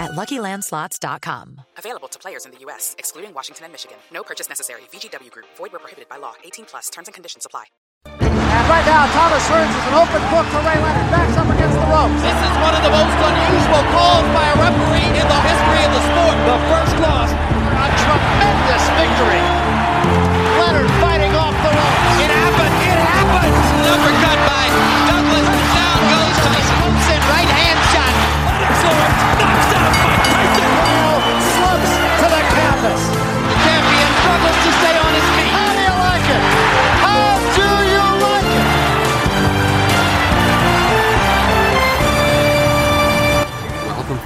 [0.00, 1.60] at LuckyLandSlots.com.
[1.76, 3.98] Available to players in the U.S., excluding Washington and Michigan.
[4.10, 4.82] No purchase necessary.
[4.92, 5.46] VGW Group.
[5.56, 6.34] Void where prohibited by law.
[6.44, 6.90] 18 plus.
[6.90, 7.64] Terms and conditions apply.
[8.06, 11.08] And right now, Thomas Hearns is an open book to Ray Leonard.
[11.12, 12.18] Backs up against the ropes.
[12.24, 15.92] This is one of the most unusual calls by a referee in the history of
[15.92, 16.36] the sport.
[16.48, 17.30] The first loss.
[17.30, 19.44] A tremendous victory.
[20.58, 22.18] Leonard fighting off the ropes.
[22.24, 22.74] It happened.
[22.82, 23.54] It happened.
[23.86, 24.64] Uppercut by
[25.06, 25.46] Douglas.
[25.76, 26.76] Down goes Tyson.
[26.82, 28.14] Hooks in right hand shot.
[28.64, 29.12] Excellent.
[29.22, 29.37] Knocks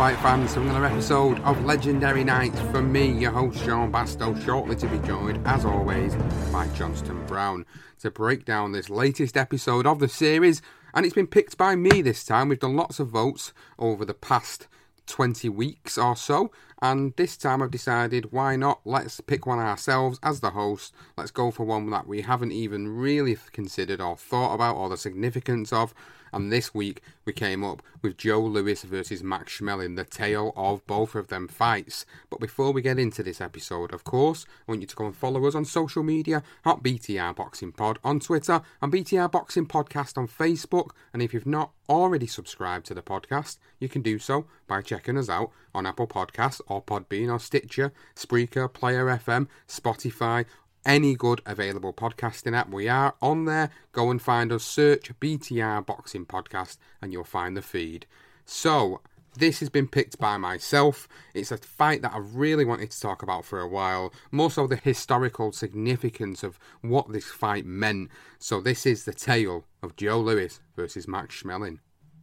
[0.03, 4.75] fight fans, to another episode of Legendary Nights from me, your host Sean Bastow, shortly
[4.75, 6.17] to be joined, as always,
[6.51, 7.65] by Johnston Brown
[8.01, 10.61] to break down this latest episode of the series.
[10.93, 12.49] And it's been picked by me this time.
[12.49, 14.67] We've done lots of votes over the past
[15.07, 18.81] 20 weeks or so, and this time I've decided why not?
[18.85, 20.93] Let's pick one ourselves as the host.
[21.17, 24.97] Let's go for one that we haven't even really considered or thought about or the
[24.97, 25.95] significance of.
[26.33, 30.87] And this week we came up with Joe Louis versus Max Schmeling, the tale of
[30.87, 32.05] both of them fights.
[32.31, 35.17] But before we get into this episode, of course, I want you to go and
[35.17, 40.19] follow us on social media at BTR Boxing Pod on Twitter and BTR Boxing Podcast
[40.19, 40.91] on Facebook.
[41.13, 45.19] And if you've not already subscribed to the podcast, you can do so by checking
[45.19, 50.47] us out on Apple Podcasts or Podbean or Stitcher, Spreaker, Player FM, Spotify,
[50.85, 52.71] any good available podcasting app.
[52.71, 53.71] We are on there.
[53.93, 58.07] Go and find us, search BTR Boxing Podcast, and you'll find the feed.
[58.45, 59.01] So,
[59.39, 61.09] this has been picked by myself.
[61.35, 64.67] It's a fight that I really wanted to talk about for a while, more so
[64.67, 68.11] the historical significance of what this fight meant.
[68.39, 71.79] So, this is the tale of Joe Louis versus Max Schmeling.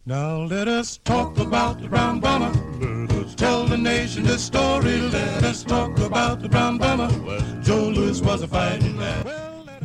[0.05, 3.08] Now let us talk about the brown bomber.
[3.39, 4.99] Tell the nation this story.
[4.99, 7.07] Let us talk about the brown bomber.
[7.61, 9.38] Joe Louis was a fighting man.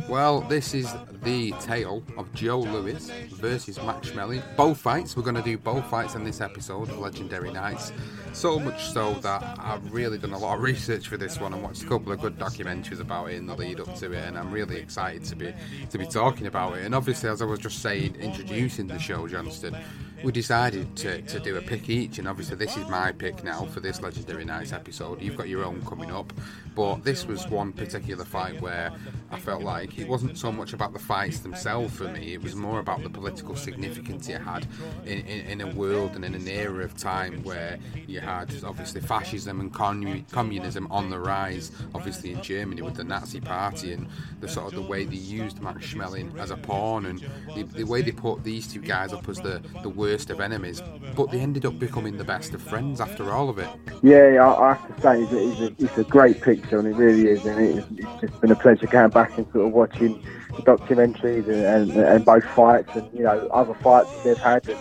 [0.07, 0.93] Well, this is
[1.23, 4.43] the tale of Joe Louis versus Max Schmeling.
[4.55, 7.91] Both fights, we're going to do both fights in this episode of Legendary Nights.
[8.31, 11.63] So much so that I've really done a lot of research for this one and
[11.63, 14.37] watched a couple of good documentaries about it in the lead up to it, and
[14.37, 15.53] I'm really excited to be
[15.89, 16.85] to be talking about it.
[16.85, 19.75] And obviously, as I was just saying, introducing the show, Johnston,
[20.23, 23.65] we decided to, to do a pick each, and obviously this is my pick now
[23.65, 25.21] for this Legendary Nights episode.
[25.21, 26.31] You've got your own coming up,
[26.75, 28.91] but this was one particular fight where
[29.31, 32.55] I felt like it wasn't so much about the fights themselves for me, it was
[32.55, 34.67] more about the political significance it had
[35.05, 39.01] in, in, in a world and in an era of time where you had obviously
[39.01, 44.07] fascism and commun- communism on the rise, obviously in Germany with the Nazi Party and
[44.41, 47.19] the sort of the way they used Max Schmeling as a pawn and
[47.55, 50.81] the, the way they put these two guys up as the, the worst of enemies,
[51.15, 53.69] but they ended up becoming the best of friends after all of it.
[54.03, 57.27] Yeah, I, I have to say it's, a, it's a great picture, and it really
[57.27, 57.45] is.
[57.45, 60.21] And it, it's just been a pleasure going back and sort of watching
[60.55, 64.67] the documentaries and, and, and both fights, and you know other fights they've had.
[64.67, 64.79] And,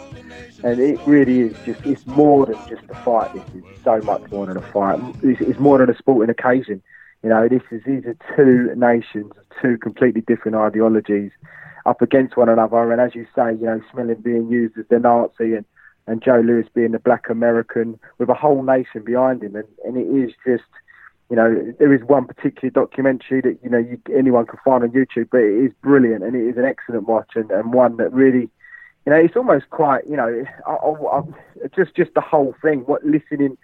[0.65, 3.33] and it really is just it's more than just a fight.
[3.35, 5.01] This is so much more than a fight.
[5.23, 6.83] It's, it's more than a sporting occasion.
[7.23, 9.33] You know, this is these are two nations,
[9.63, 11.33] two completely different ideologies
[11.87, 12.93] up against one another.
[12.93, 15.65] And as you say, you know, Schmeling being used as the Nazi and,
[16.07, 19.57] and Joe Louis being the black American with a whole nation behind him.
[19.57, 20.65] And, and it is just,
[21.31, 24.91] you know, there is one particular documentary that you know you, anyone can find on
[24.91, 28.13] YouTube, but it is brilliant and it is an excellent watch and, and one that
[28.13, 28.51] really,
[29.07, 31.23] you know, it's almost quite, you know, I, I, I,
[31.75, 32.81] just just the whole thing.
[32.81, 33.57] What listening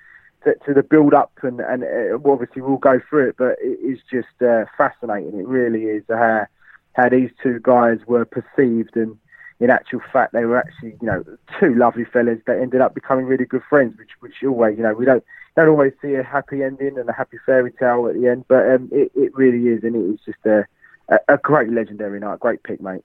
[0.45, 3.79] to, to the build up and and uh, obviously we'll go through it, but it
[3.81, 5.39] is just uh, fascinating.
[5.39, 6.47] It really is how
[6.95, 9.19] how these two guys were perceived and
[9.61, 11.23] in actual fact, they were actually, you know,
[11.61, 14.95] two lovely fellas that ended up becoming really good friends, which, which always, you know,
[14.95, 15.23] we don't
[15.57, 18.71] don't always see a happy ending and a happy fairy tale at the end, but
[18.71, 20.65] um, it, it really is, and it was just a,
[21.09, 23.05] a, a great legendary night, great pick, mate.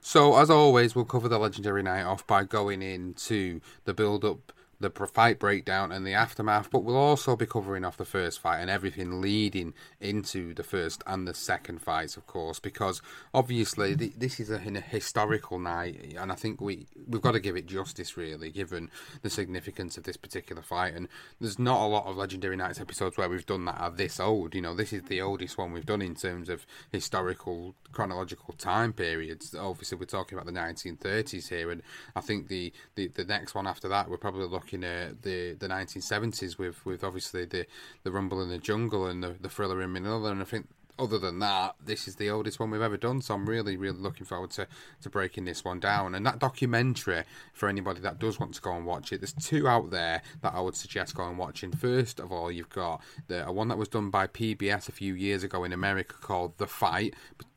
[0.00, 4.52] So, as always, we'll cover the legendary night off by going into the build up
[4.80, 8.58] the fight breakdown and the aftermath, but we'll also be covering off the first fight
[8.58, 13.00] and everything leading into the first and the second fights, of course, because
[13.32, 17.40] obviously the, this is a, a, historical night, and I think we we've got to
[17.40, 18.90] give it justice, really, given
[19.22, 20.94] the significance of this particular fight.
[20.94, 21.08] And
[21.40, 24.54] there's not a lot of Legendary Nights episodes where we've done that are this old.
[24.54, 28.92] You know, this is the oldest one we've done in terms of historical chronological time
[28.92, 29.54] periods.
[29.54, 31.82] Obviously, we're talking about the 1930s here, and
[32.16, 35.14] I think the the, the next one after that we're probably looking looking at uh,
[35.22, 37.66] the the 1970s with with obviously the
[38.02, 41.18] the Rumble in the Jungle and the the Thriller in Manila, and I think other
[41.18, 43.20] than that, this is the oldest one we've ever done.
[43.20, 44.68] So I'm really, really looking forward to,
[45.02, 46.14] to breaking this one down.
[46.14, 49.66] And that documentary, for anybody that does want to go and watch it, there's two
[49.66, 51.72] out there that I would suggest going watching.
[51.72, 55.14] First of all, you've got the uh, one that was done by PBS a few
[55.14, 57.14] years ago in America called The Fight,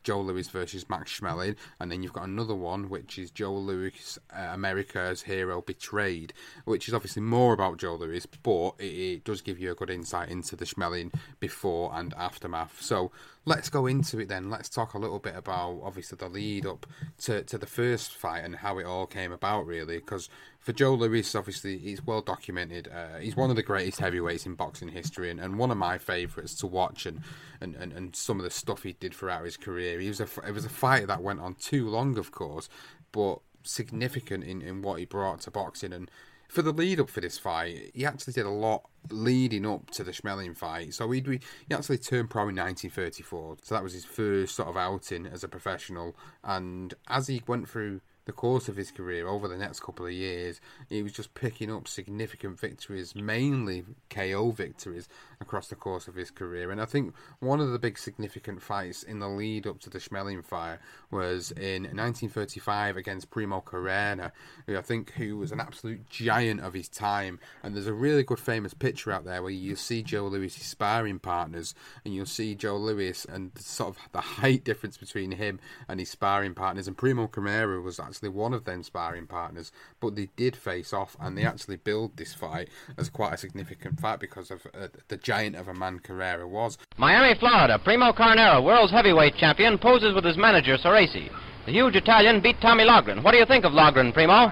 [0.07, 4.18] Joe Louis versus Max Schmeling, and then you've got another one which is Joe Louis,
[4.33, 6.31] uh, America's Hero Betrayed,
[6.63, 9.89] which is obviously more about Joe Louis, but it, it does give you a good
[9.89, 12.81] insight into the Schmeling before and aftermath.
[12.81, 13.12] So
[13.44, 14.50] let's go into it then.
[14.50, 16.86] Let's talk a little bit about obviously the lead up
[17.24, 19.98] to, to the first fight and how it all came about, really.
[19.98, 20.30] Because
[20.68, 22.90] for Joe Louis, obviously, he's well documented.
[22.94, 25.98] Uh, he's one of the greatest heavyweights in boxing history and, and one of my
[25.98, 27.06] favourites to watch.
[27.06, 27.22] And,
[27.62, 29.98] and, and, and some of the stuff he did throughout his career.
[29.98, 32.68] He was a, it was a fight that went on too long, of course,
[33.14, 35.94] but significant in, in what he brought to boxing.
[35.94, 36.12] And
[36.50, 40.04] for the lead up for this fight, he actually did a lot leading up to
[40.04, 40.94] the Schmeling fight.
[40.94, 41.40] So he he
[41.74, 43.60] actually turned pro in 1934.
[43.63, 46.18] So that was his first sort of outing as a professional.
[46.44, 50.12] And as he went through the course of his career over the next couple of
[50.12, 50.59] years,
[50.89, 55.07] he was just picking up significant victories, mainly KO victories
[55.39, 56.69] across the course of his career.
[56.69, 60.00] And I think one of the big significant fights in the lead up to the
[60.00, 60.79] Schmeling fire
[61.09, 64.33] was in 1935 against Primo Carnera,
[64.65, 67.39] who I think who was an absolute giant of his time.
[67.63, 71.19] And there's a really good famous picture out there where you see Joe Louis' sparring
[71.19, 76.01] partners, and you'll see Joe Louis and sort of the height difference between him and
[76.01, 76.89] his sparring partners.
[76.89, 80.92] And Primo Carnera was actually actually one of them sparring partners, but they did face
[80.92, 82.68] off and they actually billed this fight
[82.98, 86.80] as quite a significant fight because of uh, the giant of a man Carnera was.
[86.98, 91.30] Miami, Florida, Primo Carnera, world's heavyweight champion, poses with his manager Soresi.
[91.68, 93.22] The huge Italian beat Tommy Loughran.
[93.22, 94.52] What do you think of Loughran, Primo?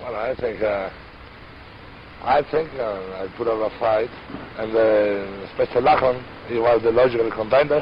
[0.00, 0.90] Well, I think uh,
[2.24, 4.10] I think uh, I put up a fight,
[4.58, 7.78] and uh, especially Loughran, he was the logical contender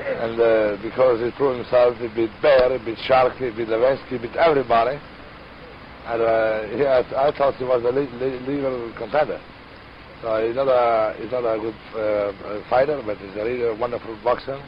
[0.00, 4.08] and uh, because he proved himself, he beat Baer, he beat Shark, he beat Levinsky,
[4.08, 4.98] he beat everybody.
[6.06, 9.40] And uh, he, I, I, thought he was a le- le- legal contender.
[10.22, 14.18] So he's not a, he's not a good uh, fighter, but he's a really wonderful
[14.24, 14.60] boxer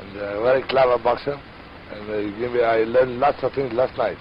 [0.00, 1.40] and a very clever boxer.
[1.92, 4.18] And uh, me, I learned lots of things last night.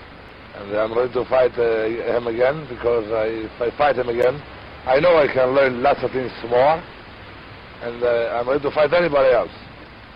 [0.55, 4.41] And I'm ready to fight uh, him again because I, if I fight him again,
[4.85, 6.81] I know I can learn lots of things more.
[7.81, 9.51] And uh, I'm ready to fight anybody else.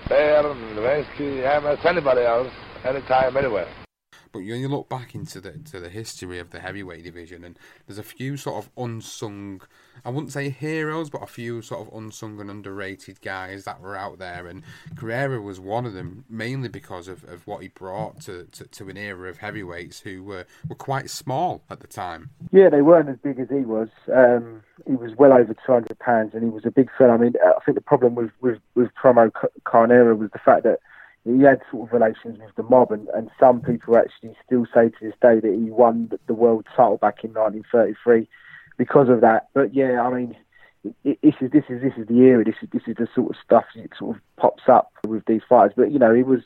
[0.10, 2.52] Baer, Levinsky, Hamas, anybody else,
[2.86, 3.83] anytime, anywhere.
[4.34, 7.58] But when you look back into the to the history of the heavyweight division, and
[7.86, 9.62] there's a few sort of unsung,
[10.04, 13.96] I wouldn't say heroes, but a few sort of unsung and underrated guys that were
[13.96, 14.64] out there, and
[14.96, 18.90] Carnera was one of them, mainly because of, of what he brought to, to, to
[18.90, 22.32] an era of heavyweights who were, were quite small at the time.
[22.52, 23.90] Yeah, they weren't as big as he was.
[24.12, 27.14] Um, he was well over 200 pounds, and he was a big fella.
[27.14, 29.30] I mean, I think the problem with with, with Primo
[29.64, 30.80] Carnera was the fact that
[31.26, 34.90] he had sort of relations with the mob, and, and some people actually still say
[34.90, 38.28] to this day that he won the, world title back in 1933
[38.78, 39.48] because of that.
[39.54, 40.36] But yeah, I mean,
[41.06, 42.44] it, this is this is this is the era.
[42.44, 45.42] This is this is the sort of stuff that sort of pops up with these
[45.48, 45.74] fighters.
[45.78, 46.42] But you know, he was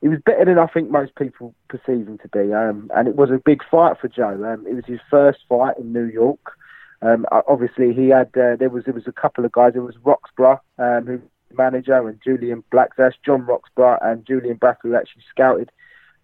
[0.00, 2.52] he was better than I think most people perceive him to be.
[2.52, 4.42] Um, and it was a big fight for Joe.
[4.44, 6.56] Um, it was his first fight in New York.
[7.02, 9.74] Um, obviously, he had uh, there was there was a couple of guys.
[9.74, 11.20] There was Roxburgh, um, who
[11.56, 12.96] manager, and Julian Black.
[12.96, 15.70] That's John Roxburgh and Julian Black who actually scouted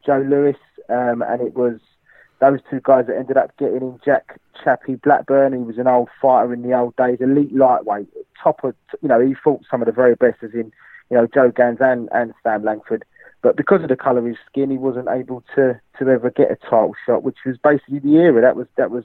[0.04, 0.56] Joe Louis,
[0.88, 1.80] um, and it was
[2.38, 5.52] those two guys that ended up getting in Jack Chappie Blackburn.
[5.52, 8.08] He was an old fighter in the old days, elite lightweight,
[8.42, 10.72] top of, you know, he fought some of the very best, as in,
[11.10, 13.04] you know, Joe Gans and, and Sam Langford.
[13.42, 16.50] But because of the colour of his skin, he wasn't able to, to ever get
[16.50, 18.40] a title shot, which was basically the era.
[18.40, 19.04] That was that was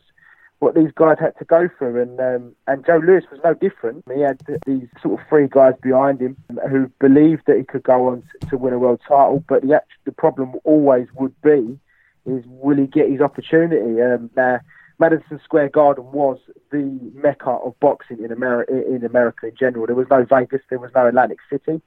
[0.61, 1.99] what these guys had to go through.
[2.01, 4.05] And um, and Joe Louis was no different.
[4.13, 6.37] He had these sort of three guys behind him
[6.69, 9.43] who believed that he could go on to win a world title.
[9.47, 11.79] But the actual, the problem always would be
[12.27, 14.01] is will he get his opportunity?
[14.03, 14.59] Um, now,
[14.99, 16.37] Madison Square Garden was
[16.69, 18.71] the mecca of boxing in America.
[18.71, 21.81] In America in general, there was no Vegas, there was no Atlantic City.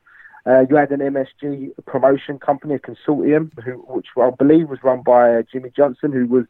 [0.46, 5.02] Uh, you had an MSG promotion company, a consortium, who, which I believe was run
[5.02, 6.44] by uh, Jimmy Johnson, who was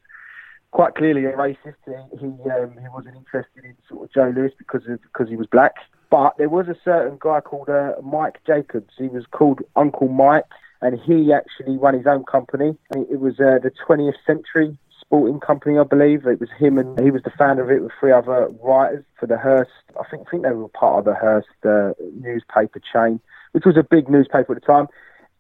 [0.75, 1.76] quite clearly a racist.
[1.87, 5.37] He he, um, he wasn't interested in sort of Joe Louis because of, because he
[5.37, 5.76] was black.
[6.11, 8.93] But there was a certain guy called uh, Mike Jacobs.
[8.99, 10.45] He was called Uncle Mike,
[10.83, 12.76] and he actually run his own company.
[12.95, 16.26] It was uh, the 20th Century Sporting Company, I believe.
[16.26, 19.26] It was him, and he was the founder of it with three other writers for
[19.26, 19.71] the Hearst.
[19.99, 23.21] I think I think they were part of the Hearst uh, newspaper chain,
[23.52, 24.88] which was a big newspaper at the time.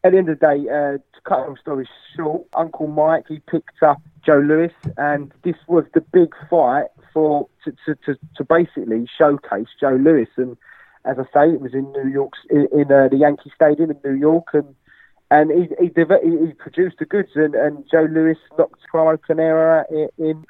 [0.04, 3.24] At the end of the day, uh, to cut a long story short, Uncle Mike
[3.26, 8.18] he picked up Joe Louis, and this was the big fight for to, to, to,
[8.36, 10.28] to basically showcase Joe Louis.
[10.36, 10.58] And
[11.06, 13.98] as I say, it was in New York, in, in uh, the Yankee Stadium in
[14.04, 14.74] New York, and
[15.30, 20.08] and he he, he produced the goods, and, and Joe Louis knocked Primo Carnera in,
[20.18, 20.44] in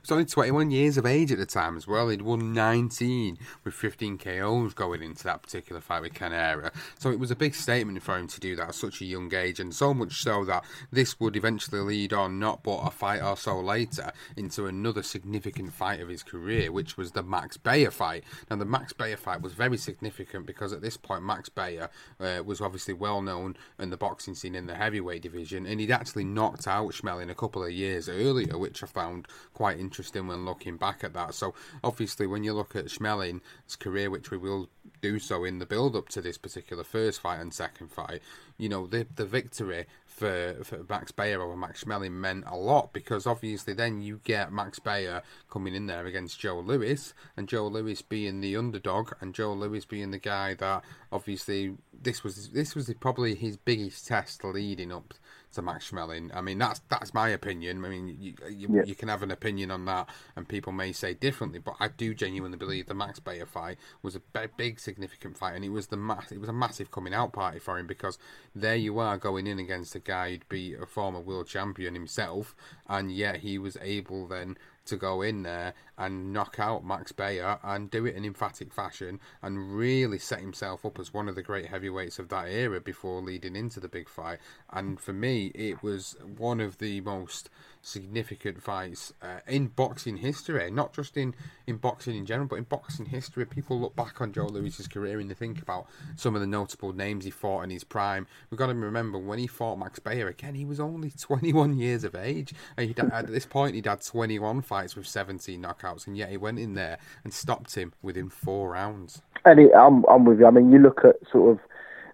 [0.00, 0.02] round.
[0.02, 2.08] He's only 21 years of age at the time as well.
[2.08, 6.72] He'd won 19 with 15 KOs going into that particular fight with Carnera.
[6.98, 9.32] So it was a big statement for him to do that at such a young
[9.34, 13.22] age, and so much so that this would eventually lead on, not but a fight
[13.22, 17.90] or so later, into another significant fight of his career, which was the Max Baer
[17.90, 18.24] fight.
[18.50, 22.42] Now, the Max Baer fight was very significant because at this point, Max Baer uh,
[22.44, 26.24] was obviously well known in the boxing scene in the heavyweight division, and he'd actually
[26.24, 30.44] knocked out Schmeling a couple of years earlier, which I found quite interesting interesting when
[30.44, 31.34] looking back at that.
[31.34, 34.68] So obviously, when you look at Schmeling's career, which we will
[35.02, 38.20] do so in the build up to this particular first fight and second fight,
[38.56, 42.92] you know the the victory for, for Max Baer over Max Schmeling meant a lot
[42.92, 47.66] because obviously then you get Max Baer coming in there against Joe Louis and Joe
[47.66, 52.76] Louis being the underdog and Joe Louis being the guy that obviously this was this
[52.76, 55.14] was probably his biggest test leading up
[55.52, 56.30] to Max Schmeling.
[56.34, 57.84] I mean, that's that's my opinion.
[57.84, 58.82] I mean, you you, yeah.
[58.84, 62.14] you, can have an opinion on that, and people may say differently, but I do
[62.14, 64.22] genuinely believe the Max Baer fight was a
[64.56, 67.58] big, significant fight, and it was the mass, it was a massive coming out party
[67.58, 68.18] for him because
[68.54, 72.54] there you are going in against a guy who'd be a former world champion himself,
[72.88, 74.56] and yet he was able then
[74.90, 79.18] to go in there and knock out Max Baer and do it in emphatic fashion
[79.42, 83.22] and really set himself up as one of the great heavyweights of that era before
[83.22, 84.38] leading into the big fight.
[84.70, 87.48] And for me, it was one of the most
[87.82, 91.34] significant fights uh, in boxing history, not just in,
[91.66, 93.44] in boxing in general, but in boxing history.
[93.44, 96.92] People look back on Joe Louis's career and they think about some of the notable
[96.92, 98.26] names he fought in his prime.
[98.50, 102.04] We've got to remember when he fought Max Baer again, he was only 21 years
[102.04, 102.52] of age.
[102.76, 106.58] And at this point, he'd had 21 fights with 17 knockouts, and yet he went
[106.58, 109.22] in there and stopped him within four rounds.
[109.44, 110.46] And he, I'm, I'm with you.
[110.46, 111.60] I mean, you look at sort of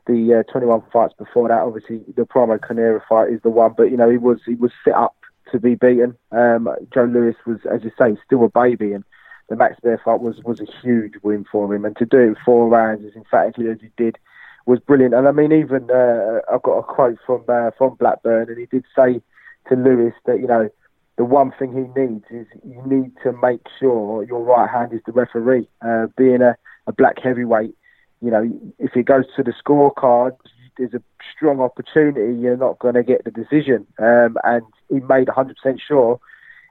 [0.06, 1.61] the uh, 21 fights before that.
[1.61, 4.70] Obviously, the Primo Carnera fight is the one, but you know he was he was
[4.85, 5.15] set up
[5.53, 6.17] to be beaten.
[6.33, 9.05] Um, Joe Louis was, as you say, still a baby, and
[9.49, 11.85] the Max Baer fight was was a huge win for him.
[11.85, 14.19] And to do it in four rounds as emphatically as he did
[14.67, 15.15] was brilliant.
[15.15, 18.67] And I mean, even uh, I've got a quote from uh, from Blackburn, and he
[18.67, 19.21] did say
[19.69, 20.69] to Louis that you know
[21.17, 25.00] the one thing he needs is you need to make sure your right hand is
[25.07, 25.69] the referee.
[25.81, 27.75] Uh, being a, a black heavyweight,
[28.21, 30.37] you know, if it goes to the scorecard,
[30.78, 31.02] there's a
[31.35, 33.87] strong opportunity you're not going to get the decision.
[33.99, 35.54] Um, and he made 100%
[35.87, 36.21] sure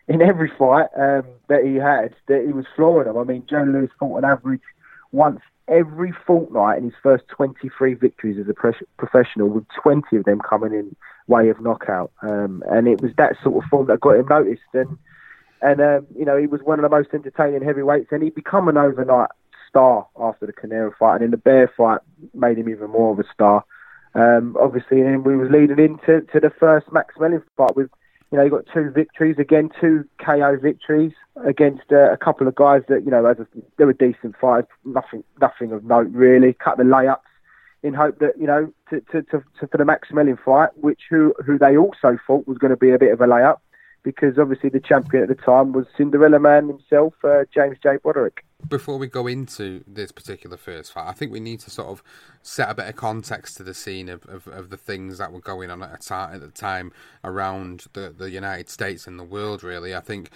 [0.08, 3.18] in every fight um, that he had that he was flooring them.
[3.18, 4.62] I mean, Joe Louis fought an average
[5.12, 10.26] once every fortnight in his first 23 victories as a pre- professional, with 20 of
[10.26, 10.96] them coming in
[11.28, 12.12] way of knockout.
[12.22, 14.62] Um, and it was that sort of form that got him noticed.
[14.74, 14.98] And
[15.62, 18.68] and um, you know, he was one of the most entertaining heavyweights, and he become
[18.68, 19.30] an overnight
[19.68, 22.02] star after the Carnera fight, and in the Baer fight
[22.34, 23.64] made him even more of a star.
[24.16, 27.90] Um, obviously, and we was leading into to the first Max Schmeling fight with,
[28.32, 31.12] you know, he got two victories again, two KO victories
[31.46, 34.70] against uh, a couple of guys that you know, as a, they were decent fights,
[34.86, 36.54] nothing, nothing of note really.
[36.54, 37.18] Cut the layups
[37.84, 41.02] in hope that you know to, to, to, to for the Max Schmeling fight, which
[41.10, 43.58] who who they also thought was going to be a bit of a layup.
[44.04, 47.98] because obviously the champion at the time was Cinderella Man himself, uh, James J.
[48.02, 48.45] Braddock.
[48.68, 52.02] Before we go into this particular first fight, I think we need to sort of
[52.42, 55.42] set a bit of context to the scene of, of, of the things that were
[55.42, 56.92] going on at, a at the time
[57.24, 59.94] around the, the United States and the world, really.
[59.94, 60.32] I think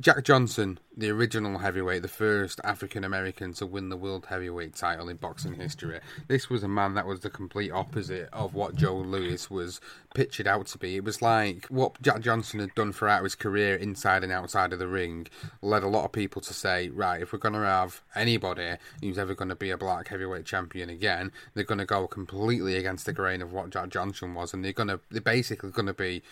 [0.00, 5.08] Jack Johnson, the original heavyweight, the first African American to win the world heavyweight title
[5.08, 5.98] in boxing history.
[6.28, 9.80] This was a man that was the complete opposite of what Joe Louis was
[10.14, 10.94] pictured out to be.
[10.94, 14.78] It was like what Jack Johnson had done throughout his career inside and outside of
[14.78, 15.26] the ring
[15.62, 19.18] led a lot of people to say, right, if we're going to have anybody who's
[19.18, 23.04] ever going to be a black heavyweight champion again, they're going to go completely against
[23.04, 25.94] the grain of what Jack Johnson was, and they're going to, they're basically going to
[25.94, 26.22] be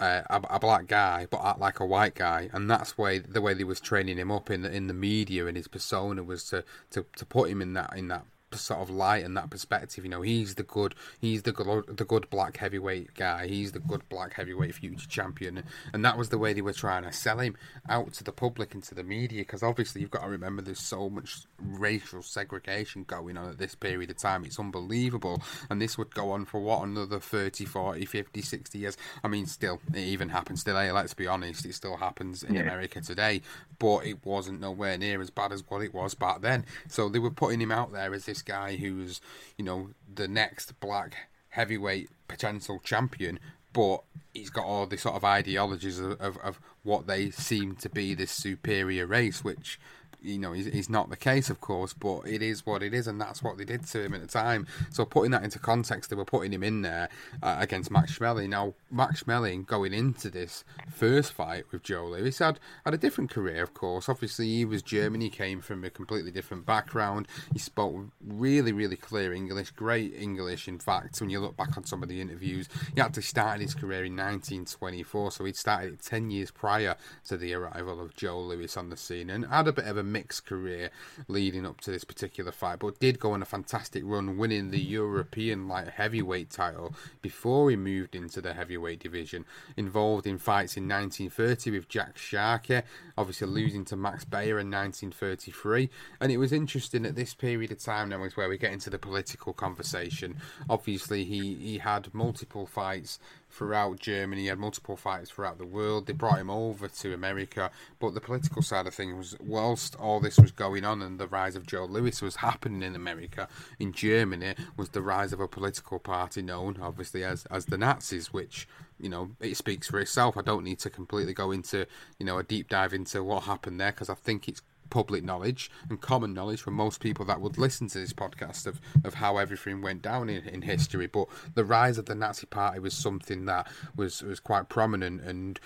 [0.00, 3.54] a, a, black guy but act like a white guy, and that's way the way
[3.54, 6.64] they was training him up in the, in the media and his persona was to,
[6.90, 8.24] to, to put him in that in that
[8.58, 10.04] sort of light and that perspective.
[10.04, 13.46] You know, he's the good, he's the good, the good black heavyweight guy.
[13.46, 17.04] He's the good black heavyweight future champion, and that was the way they were trying
[17.04, 17.56] to sell him
[17.88, 19.42] out to the public and to the media.
[19.42, 23.74] Because obviously, you've got to remember there's so much racial segregation going on at this
[23.74, 24.44] period of time.
[24.44, 28.96] It's unbelievable, and this would go on for what another 30, 40, 50, 60 years.
[29.22, 30.90] I mean, still, it even happens today.
[30.92, 32.62] Let's be honest, it still happens in yeah.
[32.62, 33.42] America today,
[33.78, 36.64] but it wasn't nowhere near as bad as what it was back then.
[36.88, 39.20] So they were putting him out there as this guy who's,
[39.56, 41.16] you know, the next black
[41.50, 43.38] heavyweight potential champion,
[43.72, 47.88] but he's got all the sort of ideologies of, of, of, what they seem to
[47.88, 49.80] be this superior race, which
[50.24, 53.20] you know, he's not the case, of course, but it is what it is, and
[53.20, 54.66] that's what they did to him at the time.
[54.90, 57.08] So putting that into context, they were putting him in there
[57.42, 58.48] uh, against Max Schmeling.
[58.48, 63.30] Now, Max Schmeling going into this first fight with Joe Louis had had a different
[63.30, 64.08] career, of course.
[64.08, 65.20] Obviously, he was German.
[65.20, 67.28] He came from a completely different background.
[67.52, 70.68] He spoke really, really clear English, great English.
[70.68, 73.74] In fact, when you look back on some of the interviews, he actually started his
[73.74, 78.40] career in 1924, so he'd started it 10 years prior to the arrival of Joe
[78.40, 80.90] Louis on the scene, and had a bit of a mixed career
[81.26, 84.80] leading up to this particular fight, but did go on a fantastic run, winning the
[84.80, 89.44] European light heavyweight title before he moved into the heavyweight division.
[89.76, 92.82] Involved in fights in 1930 with Jack Sharkey,
[93.18, 95.90] obviously losing to Max Baer in 1933.
[96.20, 98.90] And it was interesting at this period of time now is where we get into
[98.90, 100.36] the political conversation.
[100.70, 103.18] Obviously, he, he had multiple fights
[103.54, 104.42] throughout Germany.
[104.42, 106.06] He had multiple fights throughout the world.
[106.06, 107.70] They brought him over to America.
[108.00, 111.28] But the political side of things was, whilst all this was going on and the
[111.28, 115.48] rise of Joe Louis was happening in America, in Germany was the rise of a
[115.48, 118.66] political party known, obviously, as, as the Nazis, which
[119.00, 120.36] you know, it speaks for itself.
[120.36, 121.86] I don't need to completely go into,
[122.18, 125.70] you know, a deep dive into what happened there because I think it's public knowledge
[125.88, 129.38] and common knowledge for most people that would listen to this podcast of, of how
[129.38, 131.06] everything went down in, in history.
[131.06, 135.58] But the rise of the Nazi Party was something that was, was quite prominent and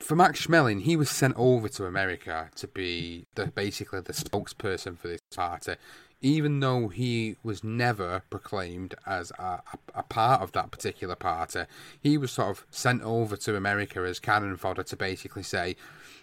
[0.00, 4.96] for Max Schmeling, he was sent over to America to be the basically the spokesperson
[4.96, 5.74] for this party,
[6.20, 9.62] even though he was never proclaimed as a,
[9.94, 11.62] a, part of that particular party.
[12.00, 15.76] He was sort of sent over to America as cannon fodder to basically say,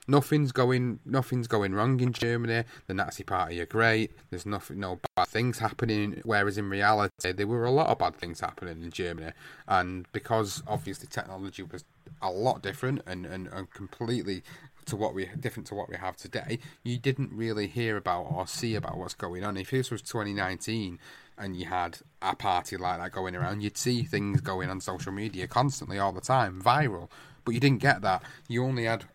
[0.08, 2.65] nothing's going nothing's going wrong in Germany.
[2.88, 4.12] The Nazi Party are great.
[4.29, 6.21] There's nothing no bad things happening.
[6.23, 9.31] Whereas in reality, there were a lot of bad things happening in Germany,
[9.67, 11.86] and because obviously technology was
[12.21, 14.43] a lot different and, and, and completely
[14.86, 18.48] to what we different to what we have today, you didn't really hear about or
[18.48, 19.58] see about what's going on.
[19.58, 21.00] If this was 2019
[21.38, 25.12] and you had a party like that going around, you'd see things going on social
[25.12, 27.10] media constantly all the time, viral.
[27.43, 28.24] But you didn't get that.
[28.48, 29.06] You only had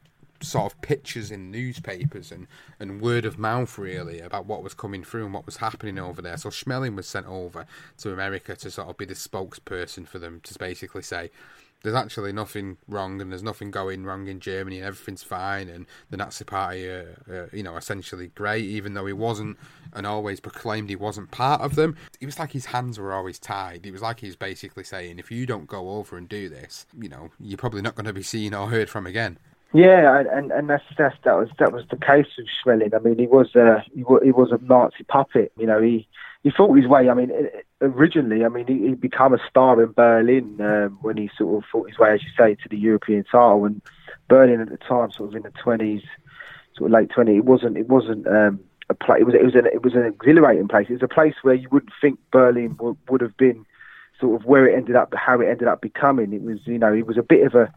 [0.42, 2.46] sort of pictures in newspapers and,
[2.78, 6.22] and word of mouth really about what was coming through and what was happening over
[6.22, 6.36] there.
[6.36, 7.66] So Schmeling was sent over
[7.98, 11.30] to America to sort of be the spokesperson for them to basically say
[11.82, 15.86] there's actually nothing wrong and there's nothing going wrong in Germany and everything's fine and
[16.10, 19.56] the Nazi Party are, are you know essentially great even though he wasn't
[19.92, 21.96] and always proclaimed he wasn't part of them.
[22.20, 23.86] It was like his hands were always tied.
[23.86, 26.86] It was like he was basically saying if you don't go over and do this,
[26.98, 29.38] you know, you're probably not going to be seen or heard from again.
[29.72, 32.92] Yeah, and and that's, that's that was that was the case with Schmeling.
[32.92, 35.52] I mean, he was a he was, he was a Nazi puppet.
[35.56, 36.08] You know, he
[36.42, 37.08] he fought his way.
[37.08, 37.30] I mean,
[37.80, 41.68] originally, I mean, he, he became a star in Berlin um, when he sort of
[41.70, 43.66] fought his way, as you say, to the European title.
[43.66, 43.82] And
[44.28, 46.02] Berlin at the time, sort of in the twenties,
[46.76, 49.20] sort of late twenties, it wasn't it wasn't um, a place.
[49.20, 50.86] It was it was an it was an exhilarating place.
[50.88, 53.66] It was a place where you wouldn't think Berlin w- would have been
[54.18, 56.32] sort of where it ended up, how it ended up becoming.
[56.32, 57.72] It was you know, it was a bit of a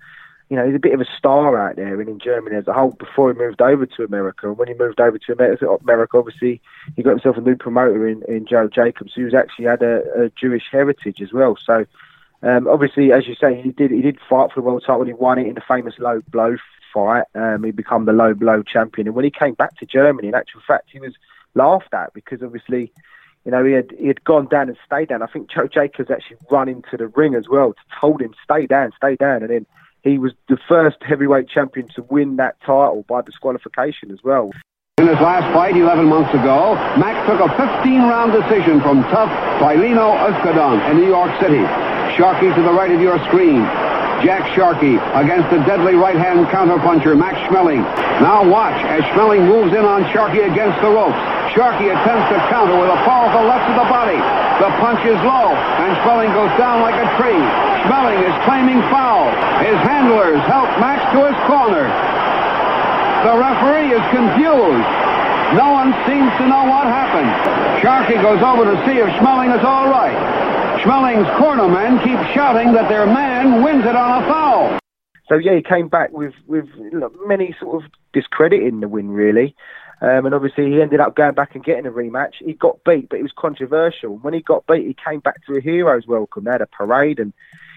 [0.54, 2.74] you know, he's a bit of a star out there and in Germany as a
[2.74, 4.48] whole before he moved over to America.
[4.48, 6.62] And when he moved over to America, obviously,
[6.96, 10.30] he got himself a new promoter in, in Joe Jacobs, who's actually had a, a
[10.30, 11.58] Jewish heritage as well.
[11.66, 11.88] So,
[12.44, 15.06] um, obviously, as you say, he did he did fight for the world title.
[15.06, 16.58] He won it in the famous low blow
[16.94, 17.24] fight.
[17.34, 20.36] Um, he became the low blow champion, and when he came back to Germany, in
[20.36, 21.16] actual fact, he was
[21.56, 22.94] laughed at because obviously,
[23.44, 25.24] you know, he had he had gone down and stayed down.
[25.24, 28.68] I think Joe Jacobs actually run into the ring as well, to told him stay
[28.68, 29.66] down, stay down, and then
[30.04, 34.52] he was the first heavyweight champion to win that title by disqualification as well.
[35.00, 40.14] In his last fight 11 months ago, Max took a 15-round decision from tough Paulino
[40.28, 41.64] Uzcudun in New York City.
[42.14, 43.66] Sharkey to the right of your screen.
[44.22, 47.82] Jack Sharkey against the deadly right-hand counterpuncher, Max Schmeling.
[48.22, 51.18] Now watch as Schmeling moves in on Sharkey against the ropes.
[51.58, 54.43] Sharkey attempts to counter with a powerful left to the body.
[54.62, 57.42] The punch is low, and Schmeling goes down like a tree.
[57.86, 59.34] Schmeling is claiming foul.
[59.66, 61.90] His handlers help Max to his corner.
[63.26, 64.90] The referee is confused.
[65.58, 67.30] No one seems to know what happened.
[67.82, 70.16] Sharkey goes over to see if Schmeling is all right.
[70.82, 74.80] Schmeling's cornermen keep shouting that their man wins it on a foul.
[75.30, 76.68] So yeah, he came back with with
[77.26, 79.56] many sort of discrediting the win really.
[80.02, 82.34] Um, and obviously he ended up going back and getting a rematch.
[82.40, 84.18] He got beat, but it was controversial.
[84.18, 86.44] When he got beat, he came back to a hero's welcome.
[86.44, 87.34] They had a parade, and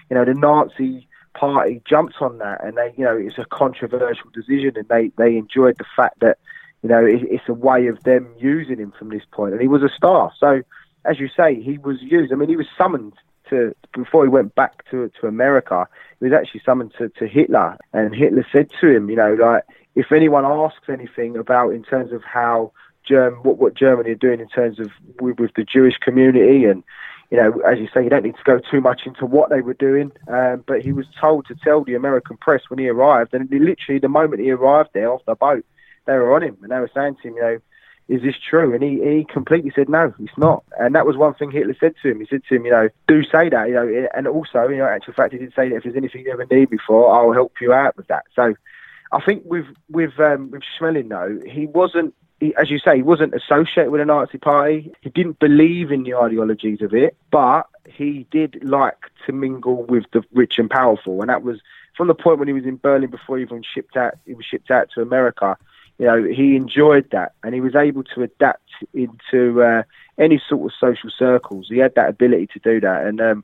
[0.09, 4.29] you know the Nazi party jumped on that, and they, you know, it's a controversial
[4.33, 6.37] decision, and they they enjoyed the fact that,
[6.81, 9.53] you know, it, it's a way of them using him from this point.
[9.53, 10.31] and he was a star.
[10.39, 10.61] So,
[11.05, 12.33] as you say, he was used.
[12.33, 13.13] I mean, he was summoned
[13.49, 15.87] to before he went back to to America.
[16.19, 19.63] He was actually summoned to, to Hitler, and Hitler said to him, you know, like
[19.97, 22.71] if anyone asks anything about in terms of how
[23.03, 26.83] Germ what what Germany are doing in terms of with, with the Jewish community and
[27.31, 29.59] you know, as you say, you don't need to go too much into what they
[29.59, 33.33] were doing, um, but he was told to tell the American press when he arrived,
[33.33, 35.65] and literally the moment he arrived there off the boat,
[36.05, 37.59] they were on him, and they were saying to him, you know,
[38.07, 38.73] is this true?
[38.73, 40.63] And he, he completely said, no, it's not.
[40.79, 42.21] And that was one thing Hitler said to him.
[42.21, 44.85] He said to him, you know, do say that, you know, and also, you know,
[44.85, 47.33] actual fact, he did say that if there's anything you ever need me for, I'll
[47.33, 48.23] help you out with that.
[48.33, 48.55] So
[49.11, 53.03] I think with, with, um, with Schmeling, though, he wasn't he, as you say, he
[53.03, 54.91] wasn't associated with the Nazi Party.
[55.01, 60.05] He didn't believe in the ideologies of it, but he did like to mingle with
[60.13, 61.59] the rich and powerful, and that was
[61.95, 64.13] from the point when he was in Berlin before he even shipped out.
[64.25, 65.57] He was shipped out to America.
[65.97, 69.81] You know, he enjoyed that, and he was able to adapt into uh,
[70.19, 71.67] any sort of social circles.
[71.69, 73.43] He had that ability to do that, and um,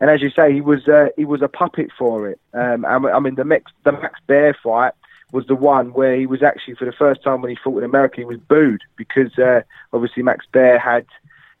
[0.00, 2.40] and as you say, he was uh, he was a puppet for it.
[2.54, 4.92] Um, I mean, the Max the Max Baer fight
[5.32, 7.84] was the one where he was actually for the first time when he fought in
[7.84, 11.06] America he was booed because uh, obviously Max Baer had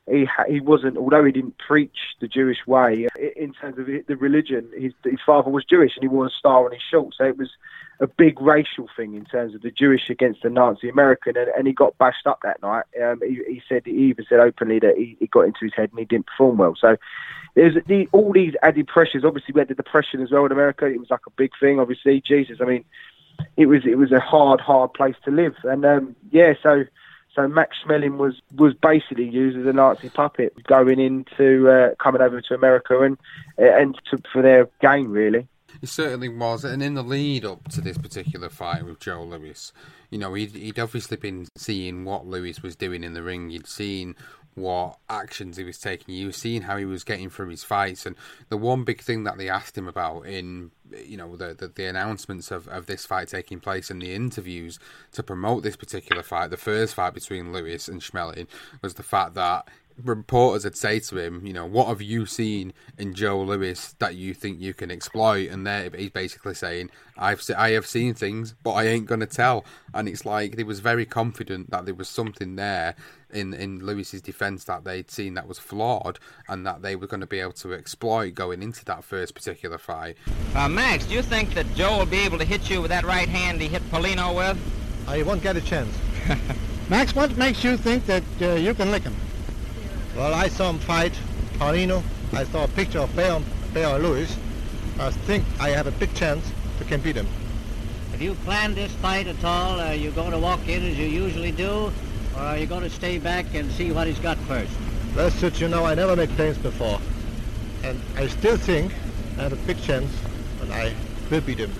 [0.08, 4.70] he he wasn't although he didn't preach the Jewish way in terms of the religion
[4.74, 7.36] his his father was Jewish and he wore a star on his shirt so it
[7.36, 7.50] was
[8.00, 11.66] a big racial thing in terms of the Jewish against the Nazi American and, and
[11.66, 12.84] he got bashed up that night.
[13.02, 15.90] Um, he, he said he even said openly that he, he got into his head
[15.90, 16.76] and he didn't perform well.
[16.78, 16.96] So
[17.54, 19.24] there's the, all these added pressures.
[19.24, 20.86] Obviously we had the depression as well in America.
[20.86, 22.20] It was like a big thing obviously.
[22.20, 22.84] Jesus I mean
[23.56, 25.56] it was it was a hard, hard place to live.
[25.64, 26.84] And um, yeah, so
[27.34, 32.20] so Max Schmeling was was basically used as a Nazi puppet going into uh, coming
[32.20, 33.18] over to America and
[33.56, 35.48] and to, for their gain really.
[35.80, 39.72] It certainly was, and in the lead up to this particular fight with Joe Louis,
[40.10, 43.50] you know, he'd, he'd obviously been seeing what Louis was doing in the ring.
[43.50, 44.16] He'd seen
[44.58, 46.14] what actions he was taking.
[46.14, 48.16] You were seeing how he was getting through his fights, and
[48.48, 50.70] the one big thing that they asked him about in
[51.04, 54.78] you know the the, the announcements of, of this fight taking place and the interviews
[55.12, 58.48] to promote this particular fight, the first fight between Louis and Schmeling,
[58.82, 59.68] was the fact that
[60.02, 64.14] reporters had say to him, you know, what have you seen in Joe Louis that
[64.14, 65.50] you think you can exploit?
[65.50, 69.26] And there he's basically saying, I've se- I have seen things, but I ain't gonna
[69.26, 69.64] tell.
[69.94, 72.94] And it's like he was very confident that there was something there
[73.30, 77.20] in in Louis's defence that they'd seen that was flawed and that they were going
[77.20, 80.16] to be able to exploit going into that first particular fight.
[80.54, 83.04] Uh, Max, do you think that Joe will be able to hit you with that
[83.04, 84.58] right hand he hit Paulino with?
[85.06, 85.94] I won't get a chance.
[86.88, 89.14] Max, what makes you think that uh, you can lick him?
[90.18, 91.12] Well, I saw him fight
[91.60, 92.02] Paulino.
[92.32, 93.40] I saw a picture of Baer,
[93.72, 94.28] Baer Louis.
[94.98, 96.44] I think I have a big chance
[96.78, 97.28] to compete him.
[98.10, 99.78] Have you planned this fight at all?
[99.78, 101.92] Are you going to walk in as you usually do?
[102.34, 104.72] Or are you going to stay back and see what he's got first?
[105.14, 106.98] Well, suit you know, I never made plans before.
[107.84, 108.92] And I still think
[109.38, 110.10] I have a big chance
[110.60, 110.94] and I
[111.30, 111.70] will beat him.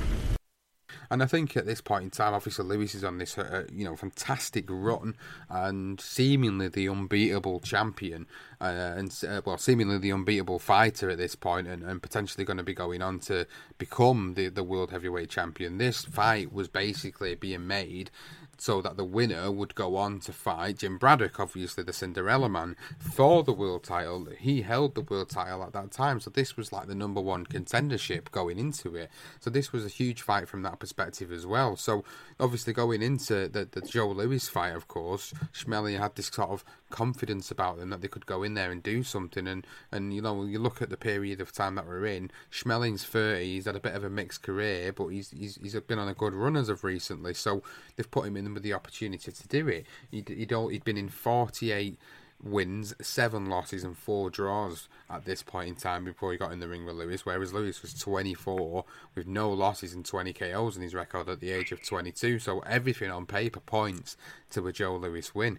[1.10, 3.84] And I think at this point in time, obviously Louis is on this, uh, you
[3.84, 5.14] know, fantastic run
[5.48, 8.26] and seemingly the unbeatable champion,
[8.60, 12.58] uh, and uh, well, seemingly the unbeatable fighter at this point, and, and potentially going
[12.58, 13.46] to be going on to
[13.78, 15.78] become the the world heavyweight champion.
[15.78, 18.10] This fight was basically being made
[18.58, 22.76] so that the winner would go on to fight Jim Braddock, obviously the Cinderella man,
[22.98, 24.26] for the world title.
[24.38, 27.46] He held the world title at that time, so this was like the number one
[27.46, 29.10] contendership going into it.
[29.40, 31.76] So this was a huge fight from that perspective as well.
[31.76, 32.04] So
[32.40, 36.64] obviously going into the, the Joe Louis fight, of course, Schmeling had this sort of
[36.90, 39.46] confidence about them that they could go in there and do something.
[39.46, 43.04] And, and you know, you look at the period of time that we're in, Schmeling's
[43.04, 46.08] 30, he's had a bit of a mixed career, but he's, he's, he's been on
[46.08, 47.34] a good run as of recently.
[47.34, 47.62] So
[47.96, 49.86] they've put him in with the opportunity to do it.
[50.10, 51.98] He'd, he'd, all, he'd been in 48
[52.42, 56.60] wins, seven losses, and four draws at this point in time before he got in
[56.60, 57.24] the ring with Louis.
[57.24, 61.50] whereas Louis was 24 with no losses and 20 KOs in his record at the
[61.50, 62.38] age of 22.
[62.38, 64.16] So everything on paper points
[64.50, 65.58] to a Joe Louis win.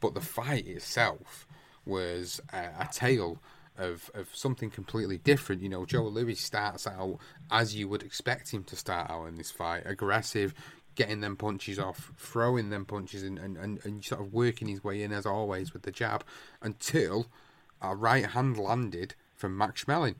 [0.00, 1.46] But the fight itself
[1.84, 3.40] was a, a tale
[3.76, 5.62] of, of something completely different.
[5.62, 7.18] You know, Joe Louis starts out
[7.50, 10.54] as you would expect him to start out in this fight aggressive,
[10.94, 14.82] getting them punches off, throwing them punches, and, and, and, and sort of working his
[14.82, 16.24] way in as always with the jab
[16.60, 17.28] until
[17.80, 20.16] a right hand landed from Max Schmeling.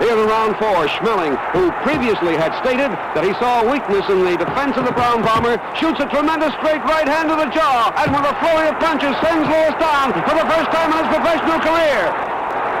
[0.00, 4.40] Here in round four, Schmeling, who previously had stated that he saw weakness in the
[4.40, 8.08] defense of the Brown Bomber, shoots a tremendous straight right hand to the jaw, and
[8.08, 11.60] with a flurry of punches sends Louis down for the first time in his professional
[11.60, 12.08] career.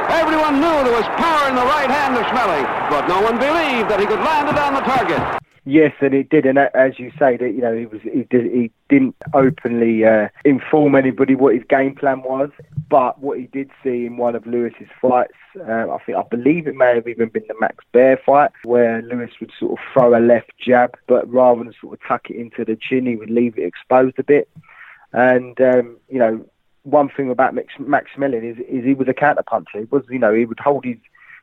[0.08, 3.92] Everyone knew there was power in the right hand of Schmeling, but no one believed
[3.92, 5.41] that he could land it on the target.
[5.64, 8.52] Yes, and it did, and as you say, that you know he was he, did,
[8.52, 12.50] he didn't openly uh, inform anybody what his game plan was,
[12.88, 16.66] but what he did see in one of Louis's fights, uh, I think I believe
[16.66, 20.18] it may have even been the Max Baer fight, where Louis would sort of throw
[20.18, 23.30] a left jab, but rather than sort of tuck it into the chin, he would
[23.30, 24.48] leave it exposed a bit,
[25.12, 26.44] and um, you know
[26.82, 29.78] one thing about Max, Maximilian is, is he was a counter puncher.
[29.78, 30.96] He was, you know, he would hold his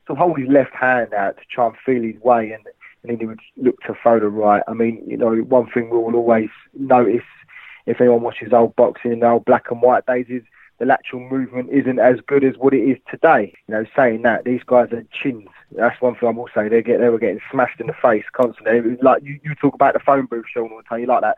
[0.06, 2.66] sort of hold his left hand out to try and feel his way, and
[3.04, 4.64] and then he would look to the right.
[4.68, 7.24] I mean, you know, one thing we will always notice
[7.86, 10.44] if anyone watches old boxing in the old black and white days is
[10.80, 13.54] the lateral movement isn't as good as what it is today.
[13.68, 15.50] You know, saying that these guys are chins.
[15.72, 16.70] That's one thing I will say.
[16.70, 18.98] They get they were getting smashed in the face constantly.
[19.02, 21.02] like you, you talk about the phone booth, Sean, all the time.
[21.02, 21.38] You like that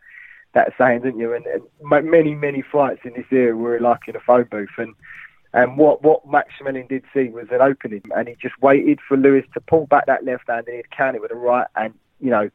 [0.54, 1.34] that saying, didn't you?
[1.34, 1.64] And, and
[2.10, 4.94] many many fights in this era were like in a phone booth, and
[5.54, 9.44] and what what Maximilian did see was an opening, and he just waited for Louis
[9.54, 12.30] to pull back that left hand, and he'd count it with a right, and you
[12.30, 12.50] know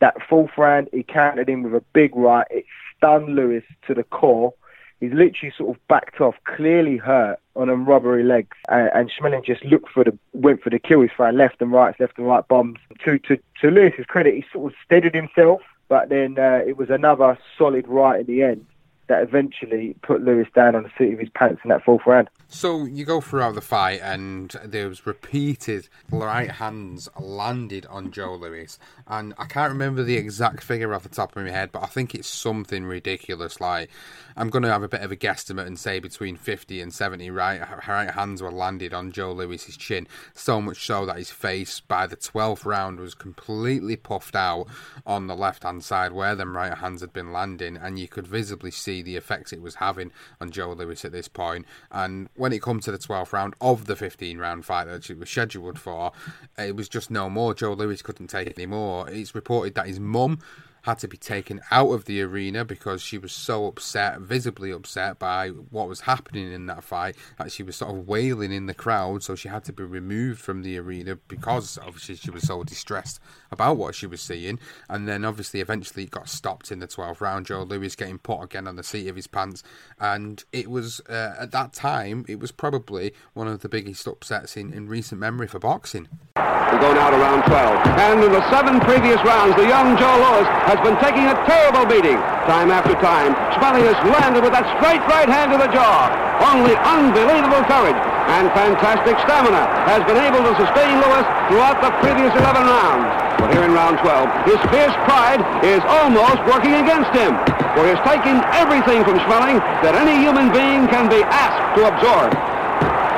[0.00, 2.46] that fourth round he counted in with a big right.
[2.50, 2.64] It
[2.96, 4.54] stunned Louis to the core.
[5.00, 9.44] He's literally sort of backed off, clearly hurt on them rubbery legs, and, and Schmeling
[9.44, 11.02] just looked for the went for the kill.
[11.02, 12.78] He's throwing left and right, left and right bombs.
[13.04, 16.88] To to to Louis's credit, he sort of steadied himself, but then uh, it was
[16.88, 18.64] another solid right in the end
[19.08, 22.28] that eventually put Louis down on the seat of his pants in that fourth round.
[22.50, 28.34] So you go throughout the fight, and there was repeated right hands landed on Joe
[28.34, 31.82] Louis, and I can't remember the exact figure off the top of my head, but
[31.82, 33.60] I think it's something ridiculous.
[33.60, 33.90] Like
[34.36, 37.30] I'm going to have a bit of a guesstimate and say between 50 and 70
[37.30, 40.06] right right hands were landed on Joe Louis's chin.
[40.32, 44.68] So much so that his face by the 12th round was completely puffed out
[45.04, 48.26] on the left hand side where them right hands had been landing, and you could
[48.26, 51.66] visibly see the effects it was having on Joe Louis at this point.
[51.90, 55.18] And when it comes to the 12th round of the 15 round fight that it
[55.18, 56.12] was scheduled for,
[56.56, 57.54] it was just no more.
[57.54, 59.08] Joe Louis couldn't take it anymore.
[59.08, 60.40] It's reported that his mum
[60.88, 65.18] had to be taken out of the arena because she was so upset, visibly upset
[65.18, 68.72] by what was happening in that fight, that she was sort of wailing in the
[68.72, 69.22] crowd.
[69.22, 73.20] So she had to be removed from the arena because obviously she was so distressed
[73.50, 74.58] about what she was seeing.
[74.88, 77.44] And then obviously eventually it got stopped in the 12th round.
[77.44, 79.62] Joe Louis getting put again on the seat of his pants.
[80.00, 84.56] And it was, uh, at that time, it was probably one of the biggest upsets
[84.56, 86.08] in, in recent memory for boxing.
[86.36, 87.86] We go now to round 12.
[87.98, 91.84] And in the seven previous rounds, the young Joe Louis has been taking a terrible
[91.86, 92.18] beating.
[92.46, 96.08] Time after time, Schmeling has landed with that straight right hand to the jaw.
[96.38, 102.30] Only unbelievable courage and fantastic stamina has been able to sustain Louis throughout the previous
[102.36, 103.08] 11 rounds.
[103.40, 107.32] But here in round 12, his fierce pride is almost working against him,
[107.72, 112.36] for he's taking everything from Schmeling that any human being can be asked to absorb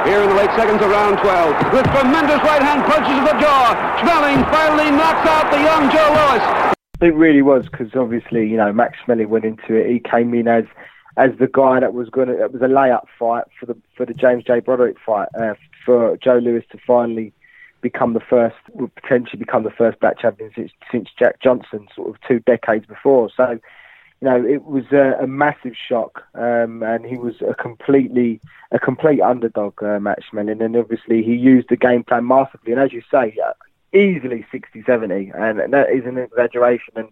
[0.07, 1.77] here in the late seconds of round 12.
[1.77, 6.70] With tremendous right-hand punches to the jaw, Schmeling finally knocks out the young Joe Louis.
[7.01, 9.91] It really was because obviously, you know, Max Schmeling went into it.
[9.91, 10.65] He came in as
[11.17, 12.45] as the guy that was going to.
[12.45, 14.61] It was a layup fight for the for the James J.
[14.61, 17.33] Braddock fight uh, for Joe Louis to finally
[17.81, 22.11] become the first, would potentially become the first black champion since since Jack Johnson, sort
[22.11, 23.31] of two decades before.
[23.35, 28.43] So, you know, it was a, a massive shock, um, and he was a completely
[28.73, 32.73] a complete underdog, uh, Max Schmeling, and obviously he used the game plan masterfully.
[32.73, 33.53] And as you say, uh,
[33.93, 36.95] easily 60, 70, and that is an exaggeration.
[36.97, 37.09] And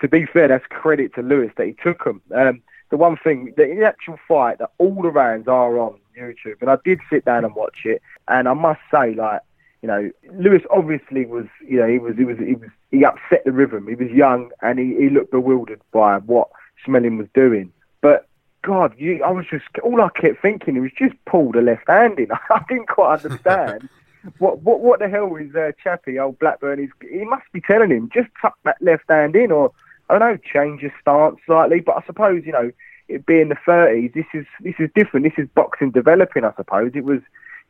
[0.00, 2.20] to be fair, that's credit to Louis that he took them.
[2.34, 6.60] Um, the one thing, the, the actual fight, that all the rounds are on YouTube,
[6.60, 9.40] and I did sit down and watch it, and I must say, like,
[9.84, 13.44] you know, Louis obviously was, you know, he was, he was, he was, he upset
[13.44, 13.86] the rhythm.
[13.86, 16.48] He was young and he, he looked bewildered by what
[16.82, 17.70] Schmeling was doing.
[18.00, 18.26] But
[18.62, 20.76] God, you, I was just all I kept thinking.
[20.76, 22.28] He was just pull the left hand in.
[22.50, 23.90] I didn't quite understand
[24.38, 26.78] what what what the hell is uh, Chappie, old Blackburn?
[26.78, 29.72] He's, he must be telling him just tuck that left hand in, or
[30.08, 31.80] I don't know, change your stance slightly.
[31.80, 32.72] But I suppose you know,
[33.08, 35.24] it being the thirties, this is this is different.
[35.24, 36.44] This is boxing developing.
[36.44, 37.20] I suppose it was,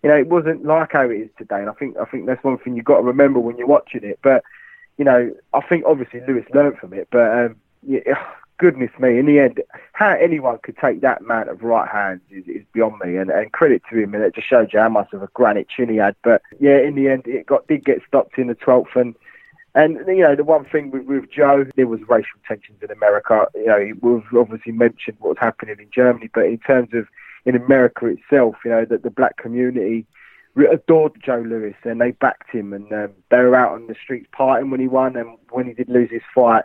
[0.03, 1.61] you know, it wasn't like how it is today.
[1.61, 4.05] And I think I think that's one thing you've got to remember when you're watching
[4.05, 4.19] it.
[4.23, 4.45] But
[4.97, 8.23] you know, I think obviously Louis learned from it, but um, yeah,
[8.59, 9.63] goodness me, in the end,
[9.93, 13.17] how anyone could take that amount of right hands is, is beyond me.
[13.17, 15.69] And, and credit to him, and it just showed you how much of a granite
[15.69, 16.17] chin he had.
[16.23, 19.15] But yeah, in the end, it got did get stopped in the twelfth, and
[19.75, 23.47] and you know the one thing with, with Joe, there was racial tensions in America.
[23.55, 27.07] You know, we've obviously mentioned what was happening in Germany, but in terms of
[27.45, 30.07] in America itself, you know that the black community
[30.71, 34.29] adored Joe Louis and they backed him and um, they were out on the streets
[34.33, 36.65] partying when he won and when he did lose his fight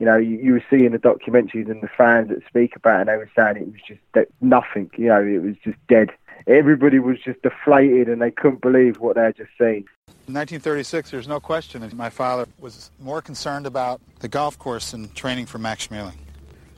[0.00, 3.00] you know, you, you were seeing the documentaries and the fans that speak about it,
[3.00, 6.10] and they were saying it was just that nothing, you know, it was just dead.
[6.46, 9.84] Everybody was just deflated and they couldn't believe what they had just seen.
[10.26, 14.92] In 1936, there's no question that my father was more concerned about the golf course
[14.92, 16.16] than training for Max Schmeling.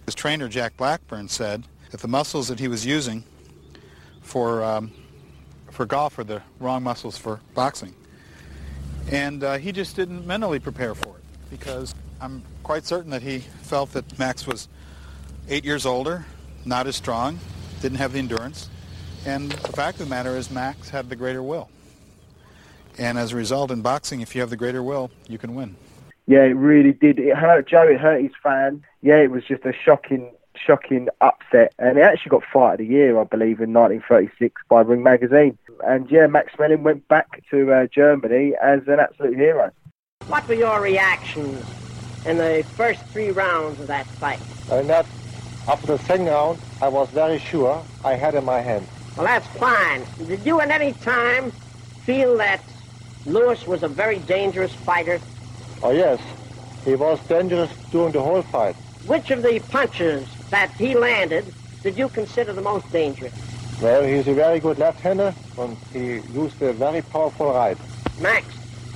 [0.04, 3.22] His trainer, Jack Blackburn, said that the muscles that he was using
[4.20, 4.90] for, um,
[5.70, 7.94] for golf are the wrong muscles for boxing.
[9.12, 13.38] And uh, he just didn't mentally prepare for it because I'm quite certain that he
[13.38, 14.68] felt that Max was
[15.48, 16.24] eight years older,
[16.64, 17.38] not as strong,
[17.80, 18.68] didn't have the endurance.
[19.26, 21.68] And the fact of the matter is Max had the greater will.
[22.98, 25.76] And as a result, in boxing, if you have the greater will, you can win.
[26.26, 27.18] Yeah, it really did.
[27.18, 27.82] It hurt Joe.
[27.82, 28.84] It hurt his fan.
[29.00, 31.74] Yeah, it was just a shocking, shocking upset.
[31.78, 35.58] And it actually got Fight of the Year, I believe, in 1936 by Ring Magazine.
[35.84, 39.72] And yeah, Max Schmeling went back to uh, Germany as an absolute hero.
[40.28, 41.64] What were your reactions
[42.26, 44.40] in the first three rounds of that fight?
[44.70, 45.06] And that,
[45.68, 48.86] after the second round, I was very sure I had in my hand.
[49.16, 50.04] Well, that's fine.
[50.26, 51.50] Did you at any time
[52.04, 52.60] feel that
[53.26, 55.20] Louis was a very dangerous fighter?
[55.82, 56.20] Oh, yes.
[56.84, 58.74] He was dangerous during the whole fight.
[59.06, 63.32] Which of the punches that he landed did you consider the most dangerous?
[63.80, 67.76] Well, he's a very good left-hander, and he used a very powerful right.
[68.20, 68.46] Max,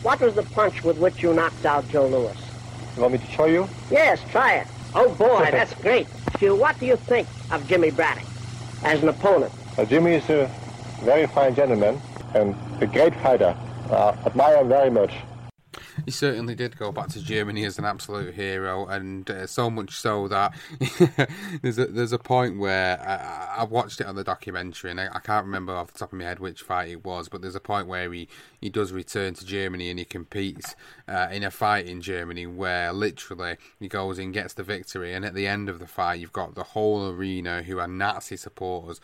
[0.03, 2.37] what was the punch with which you knocked out Joe Louis?
[2.97, 3.69] You want me to show you?
[3.91, 4.67] Yes, try it.
[4.95, 6.07] Oh, boy, that's great.
[6.39, 8.25] Hugh, what do you think of Jimmy Braddock
[8.85, 9.53] as an opponent?
[9.77, 10.51] Uh, Jimmy is a
[11.03, 12.01] very fine gentleman
[12.35, 13.55] and a great fighter.
[13.91, 15.13] Uh, admire him very much.
[16.07, 19.97] He certainly did go back to Germany as an absolute hero, and uh, so much
[19.97, 20.55] so that
[21.63, 25.09] there's a there's a point where I, I, watched it on the documentary, and I,
[25.13, 27.57] I, can't remember off the top of my head which fight it was, but there's
[27.57, 28.29] a point where he,
[28.61, 30.77] he does return to Germany and he competes
[31.09, 35.25] uh, in a fight in Germany where literally he goes and gets the victory, and
[35.25, 39.01] at the end of the fight, you've got the whole arena who are Nazi supporters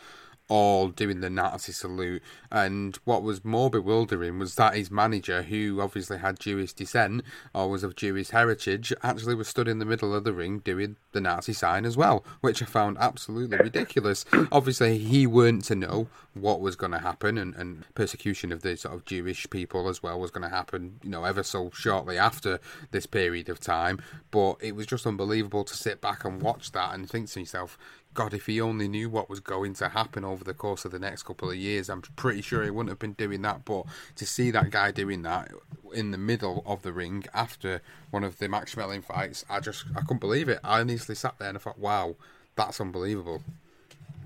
[0.53, 2.23] all doing the Nazi salute.
[2.51, 7.23] And what was more bewildering was that his manager, who obviously had Jewish descent
[7.55, 10.97] or was of Jewish heritage, actually was stood in the middle of the ring doing
[11.13, 14.27] the Nazi sign as well, which I found absolutely ridiculous.
[14.53, 18.77] obviously, he weren't to know what was going to happen, and, and persecution of the
[18.77, 22.19] sort of Jewish people as well was going to happen, you know, ever so shortly
[22.19, 22.61] after
[22.91, 24.01] this period of time.
[24.31, 27.79] But it was just unbelievable to sit back and watch that and think to myself,
[28.15, 30.99] God, if he only knew what was going to happen over the course of the
[30.99, 33.65] next couple of years, I'm pretty sure he wouldn't have been doing that.
[33.65, 35.51] But to see that guy doing that
[35.95, 39.85] in the middle of the ring after one of the Max Schmeling fights, I just
[39.97, 40.61] I couldn't believe it.
[40.63, 42.17] I honestly sat there and I thought, wow,
[42.55, 43.43] that's unbelievable.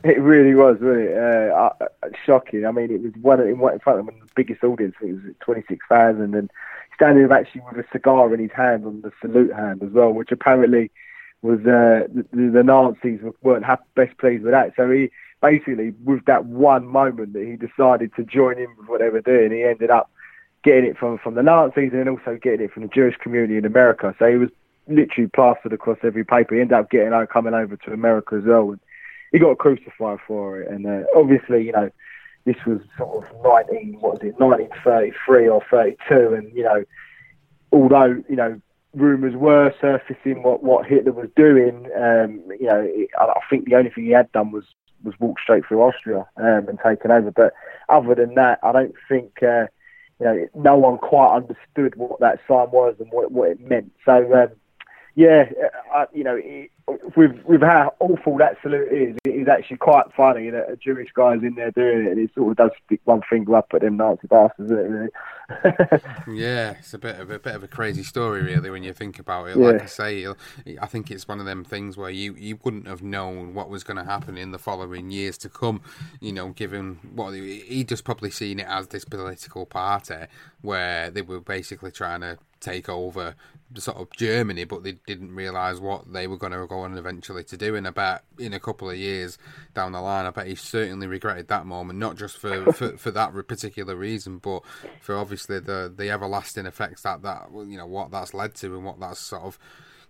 [0.05, 1.71] It really was, really uh,
[2.25, 2.65] shocking.
[2.65, 4.95] I mean, it was one in, in front of the biggest audience.
[5.01, 6.51] It was twenty six thousand, and
[6.95, 10.31] standing actually with a cigar in his hand on the salute hand as well, which
[10.33, 10.91] apparently
[11.43, 14.73] was uh, the, the Nazis weren't best pleased with that.
[14.77, 19.01] So he basically, with that one moment that he decided to join in with what
[19.01, 20.11] they were doing, he ended up
[20.63, 23.65] getting it from from the Nazis and also getting it from the Jewish community in
[23.65, 24.15] America.
[24.19, 24.51] So he was
[24.89, 26.55] literally plastered across every paper.
[26.55, 28.71] He ended up getting out, coming over to America as well.
[28.71, 28.81] And
[29.33, 30.71] he got crucified for it.
[30.71, 31.91] And uh, obviously, you know,
[32.45, 36.35] this was sort of 19, what was it, 1933 or 32.
[36.35, 36.85] And, you know,
[37.73, 38.61] although, you know,
[38.97, 41.87] rumours were surfacing what, what Hitler was doing.
[41.97, 44.65] Um, you know, it, I think the only thing he had done was
[45.05, 47.31] was walk straight through Austria um, and taken over.
[47.31, 47.53] But
[47.89, 49.67] other than that, I don't think uh,
[50.19, 53.93] you know no one quite understood what that sign was and what, what it meant.
[54.05, 54.49] So um,
[55.17, 55.51] yeah,
[55.95, 56.71] uh, you know, it,
[57.17, 61.11] with with how awful that salute is, it is actually quite funny that a Jewish
[61.13, 63.81] guy's in there doing it, and it sort of does stick one finger up at
[63.81, 64.71] them Nazi bastards?
[64.71, 65.09] Really?
[66.39, 69.19] yeah, it's a bit of a bit of a crazy story, really, when you think
[69.19, 69.57] about it.
[69.57, 69.67] Yeah.
[69.69, 70.27] Like I say,
[70.81, 73.85] I think it's one of them things where you, you wouldn't have known what was
[73.85, 75.81] going to happen in the following years to come.
[76.21, 80.27] You know, given what he just probably seen it as this political party
[80.61, 83.35] where they were basically trying to take over
[83.77, 87.45] sort of Germany, but they didn't realise what they were going to go on eventually
[87.45, 87.75] to do.
[87.75, 89.39] And I bet in a couple of years
[89.75, 93.11] down the line, I bet he certainly regretted that moment, not just for, for, for
[93.11, 94.63] that particular reason, but
[95.01, 98.85] for obviously the the everlasting effects that that you know what that's led to and
[98.85, 99.59] what that's sort of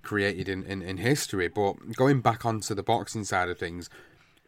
[0.03, 1.49] created in, in, in history.
[1.49, 3.90] But going back onto the boxing side of things,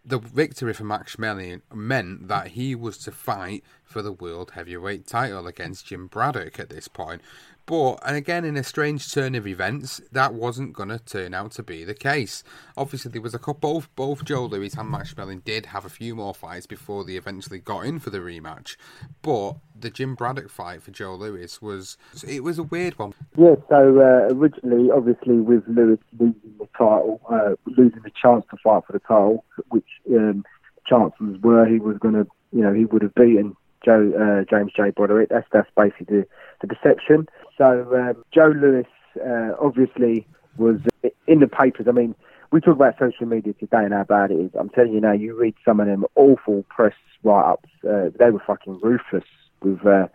[0.05, 5.07] the victory for Max Schmeling meant that he was to fight for the world heavyweight
[5.07, 7.21] title against Jim Braddock at this point.
[7.69, 11.51] But, and again, in a strange turn of events, that wasn't going to turn out
[11.53, 12.43] to be the case.
[12.79, 15.91] Obviously, there was a couple, both, both Joe Louis and Max Schmeling did have a
[15.91, 18.77] few more fights before they eventually got in for the rematch.
[19.21, 23.13] But the Jim Braddock fight for Joe Louis was, it was a weird one.
[23.37, 28.57] Yeah, so uh, originally, obviously, with Louis losing the title, uh, losing the chance to
[28.65, 30.43] fight for the title, which um,
[30.87, 33.55] chances were he was going to, you know, he would have beaten
[33.85, 34.91] Joe uh, James J.
[34.91, 35.29] Braddock.
[35.29, 36.27] That's that's basically the,
[36.61, 37.29] the perception.
[37.57, 38.87] So um, Joe Louis
[39.25, 40.27] uh, obviously
[40.57, 40.81] was
[41.27, 41.87] in the papers.
[41.89, 42.15] I mean,
[42.51, 44.51] we talk about social media today and how bad it is.
[44.59, 47.69] I'm telling you now, you read some of them awful press write-ups.
[47.85, 49.25] Uh, they were fucking ruthless
[49.63, 50.09] with uh,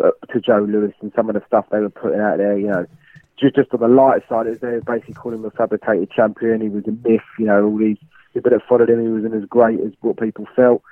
[0.00, 2.58] uh, to Joe Louis and some of the stuff they were putting out there.
[2.58, 2.86] You know,
[3.38, 6.60] just just on the lighter side, they were basically calling him a fabricated champion.
[6.60, 7.20] He was a myth.
[7.38, 7.98] You know, all these
[8.32, 10.82] people that followed him, he wasn't as great as what people felt.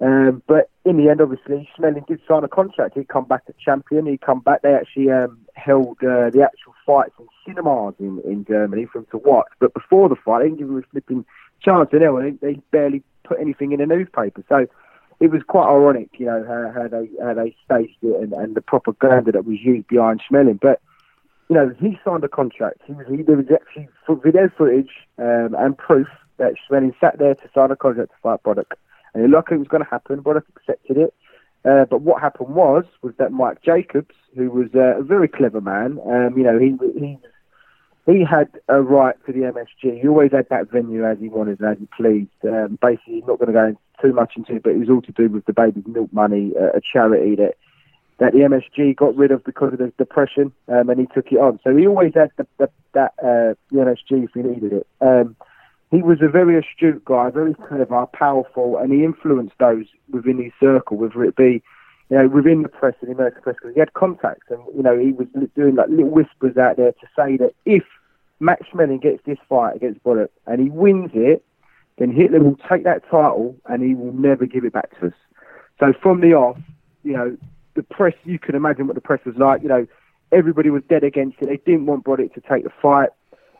[0.00, 2.94] Um, but in the end, obviously, Schmeling did sign a contract.
[2.94, 4.06] He'd come back as champion.
[4.06, 4.62] He'd come back.
[4.62, 9.06] They actually um, held uh, the actual fights in cinemas in, in Germany for him
[9.10, 9.48] to watch.
[9.58, 11.24] But before the fight, they didn't give him a flipping
[11.60, 11.88] chance.
[11.92, 14.44] And they, they barely put anything in the newspaper.
[14.48, 14.66] So
[15.20, 18.54] it was quite ironic, you know, how, how they how they staged it and, and
[18.54, 20.60] the propaganda that was used behind Schmeling.
[20.60, 20.80] But
[21.48, 22.82] you know, he signed a contract.
[22.86, 23.88] He was he, there was actually
[24.22, 28.42] video footage um, and proof that Schmeling sat there to sign a contract to fight
[28.42, 28.78] Braddock.
[29.20, 30.20] He looked it was going to happen.
[30.20, 31.14] Braddock accepted it.
[31.64, 35.60] Uh, but what happened was was that Mike Jacobs, who was uh, a very clever
[35.60, 37.18] man, um, you know, he he
[38.06, 40.00] he had a right to the MSG.
[40.00, 42.30] He always had that venue as he wanted and as he pleased.
[42.44, 45.12] Um, basically, not going to go too much into it, but it was all to
[45.12, 47.56] do with the baby's milk money, uh, a charity that
[48.18, 51.38] that the MSG got rid of because of the depression, um, and he took it
[51.38, 51.60] on.
[51.62, 54.86] So he always had the, the, that uh, the MSG if he needed it.
[55.00, 55.36] Um,
[55.90, 60.42] he was a very astute guy, very clever, uh, powerful, and he influenced those within
[60.42, 61.62] his circle, whether it be,
[62.10, 64.82] you know, within the press and the American press, because he had contacts, and you
[64.82, 67.84] know, he was doing like little whispers out there to say that if
[68.40, 71.44] Max Schmeling gets this fight against Braddock and he wins it,
[71.98, 75.12] then Hitler will take that title and he will never give it back to us.
[75.80, 76.58] So from the off,
[77.02, 77.36] you know,
[77.74, 79.62] the press, you can imagine what the press was like.
[79.62, 79.86] You know,
[80.32, 81.46] everybody was dead against it.
[81.46, 83.10] They didn't want Braddock to take the fight.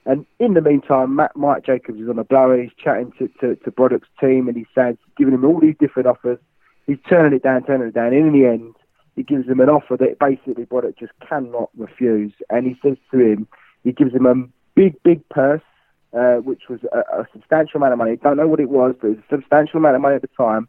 [0.07, 2.61] And in the meantime, Matt, Mike Jacobs is on the blower.
[2.61, 6.09] He's chatting to, to, to Braddock's team and he's saying, giving him all these different
[6.09, 6.38] offers.
[6.86, 8.14] He's turning it down, turning it down.
[8.14, 8.74] And in the end,
[9.16, 12.32] he gives him an offer that basically Braddock just cannot refuse.
[12.49, 13.49] And he says to him,
[13.84, 14.34] he gives him a
[14.74, 15.62] big, big purse,
[16.12, 18.16] uh, which was a, a substantial amount of money.
[18.16, 20.28] Don't know what it was, but it was a substantial amount of money at the
[20.28, 20.68] time.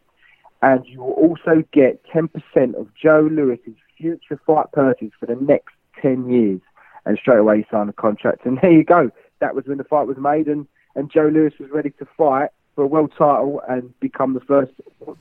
[0.62, 5.76] And you will also get 10% of Joe Louis's future fight purchase for the next
[6.02, 6.62] 10 years.
[7.10, 8.46] And straight away he signed a contract.
[8.46, 11.54] And there you go that was when the fight was made, and, and Joe Louis
[11.60, 14.72] was ready to fight for a world title and become the first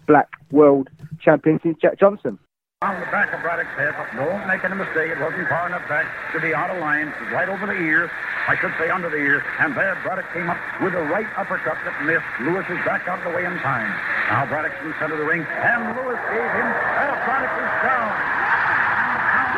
[0.07, 0.89] black world
[1.21, 2.39] champion since Jack Johnson.
[2.83, 6.07] On the back of Braddock's head, don't make any mistake, it wasn't far enough back
[6.31, 8.07] to be out of line, right over the ears,
[8.47, 11.75] I should say under the ears, and there Braddock came up with a right uppercut
[11.83, 12.23] that missed.
[12.39, 13.91] Louis is back out of the way in time.
[14.31, 17.73] Now Braddock's in the center of the ring, and Louis gave him, and Braddock is
[17.83, 18.15] down.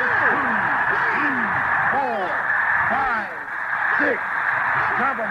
[0.01, 0.17] Two,
[0.97, 1.37] three,
[1.93, 2.25] four,
[2.89, 3.41] five,
[4.01, 4.17] six,
[4.97, 5.29] seven,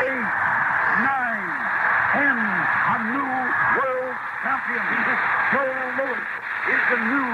[0.00, 0.28] eight,
[1.04, 1.48] nine,
[2.16, 2.38] ten.
[2.88, 3.30] A new
[3.76, 4.84] world champion.
[5.52, 5.68] Joe
[6.00, 6.24] Louis
[6.72, 7.28] is the new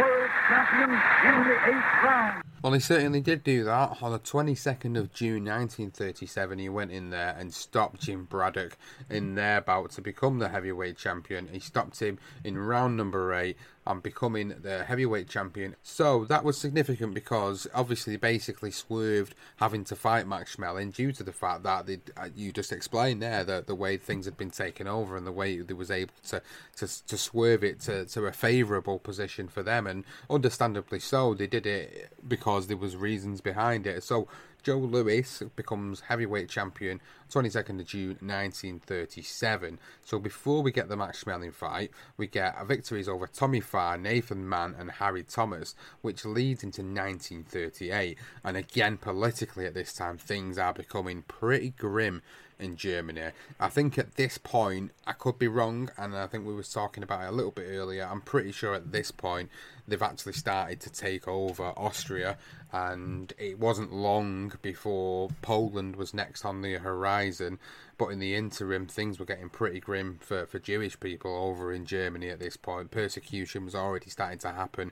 [0.00, 0.90] world champion
[1.28, 2.42] in the eighth round.
[2.62, 3.98] Well, he certainly did do that.
[4.00, 8.78] On the 22nd of June 1937, he went in there and stopped Jim Braddock
[9.10, 11.48] in their bout to become the heavyweight champion.
[11.52, 15.76] He stopped him in round number eight and becoming the heavyweight champion.
[15.82, 21.22] So that was significant because obviously basically swerved having to fight Max Schmeling due to
[21.22, 24.50] the fact that they, uh, you just explained there that the way things had been
[24.50, 26.40] taken over and the way they was able to
[26.76, 31.46] to, to swerve it to, to a favourable position for them and understandably so they
[31.46, 34.02] did it because there was reasons behind it.
[34.02, 34.28] So
[34.64, 39.78] Joe Louis becomes heavyweight champion 22nd of June 1937.
[40.02, 44.48] So before we get the Max Schmeling fight, we get victories over Tommy Farr, Nathan
[44.48, 48.16] Mann, and Harry Thomas, which leads into 1938.
[48.42, 52.22] And again, politically at this time, things are becoming pretty grim
[52.58, 53.30] in Germany.
[53.58, 57.02] I think at this point, I could be wrong, and I think we were talking
[57.02, 58.08] about it a little bit earlier.
[58.10, 59.50] I'm pretty sure at this point
[59.86, 62.38] they've actually started to take over Austria,
[62.72, 67.58] and it wasn't long before Poland was next on the horizon.
[67.96, 71.86] But in the interim, things were getting pretty grim for, for Jewish people over in
[71.86, 72.90] Germany at this point.
[72.90, 74.90] Persecution was already starting to happen,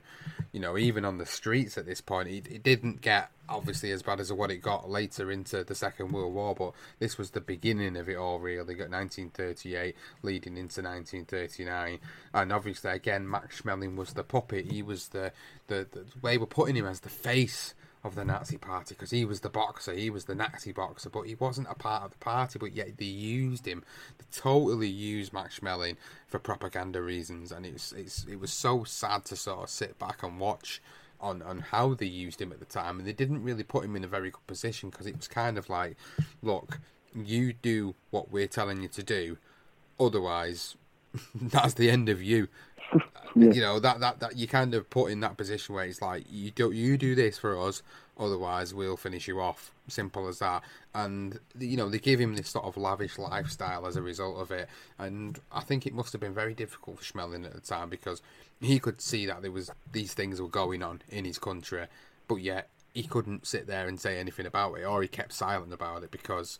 [0.51, 2.29] you know, even on the streets at this point.
[2.29, 6.11] It, it didn't get obviously as bad as what it got later into the Second
[6.11, 8.73] World War, but this was the beginning of it all, really.
[8.73, 11.99] Got 1938 leading into 1939,
[12.33, 14.71] and obviously again Max Schmeling was the puppet.
[14.71, 15.31] He was the
[15.67, 17.73] the, the way we're putting him as the face
[18.03, 21.23] of the Nazi party because he was the boxer, he was the Nazi boxer, but
[21.23, 22.59] he wasn't a part of the party.
[22.59, 23.83] But yet they used him,
[24.17, 25.95] they totally used Max Schmeling
[26.27, 30.23] for propaganda reasons, and it's it's it was so sad to sort of sit back
[30.23, 30.81] and watch
[31.21, 33.95] on on how they used him at the time, and they didn't really put him
[33.95, 35.95] in a very good position because it was kind of like,
[36.41, 36.79] look,
[37.15, 39.37] you do what we're telling you to do,
[39.99, 40.75] otherwise,
[41.35, 42.49] that's the end of you.
[43.35, 43.51] Yeah.
[43.51, 46.25] You know that, that that you kind of put in that position where it's like
[46.29, 47.81] you do you do this for us,
[48.17, 49.71] otherwise we'll finish you off.
[49.87, 50.63] Simple as that.
[50.93, 54.51] And you know they give him this sort of lavish lifestyle as a result of
[54.51, 54.69] it,
[54.99, 58.21] and I think it must have been very difficult for Schmeling at the time because
[58.61, 61.87] he could see that there was these things were going on in his country,
[62.27, 65.73] but yet he couldn't sit there and say anything about it, or he kept silent
[65.73, 66.59] about it because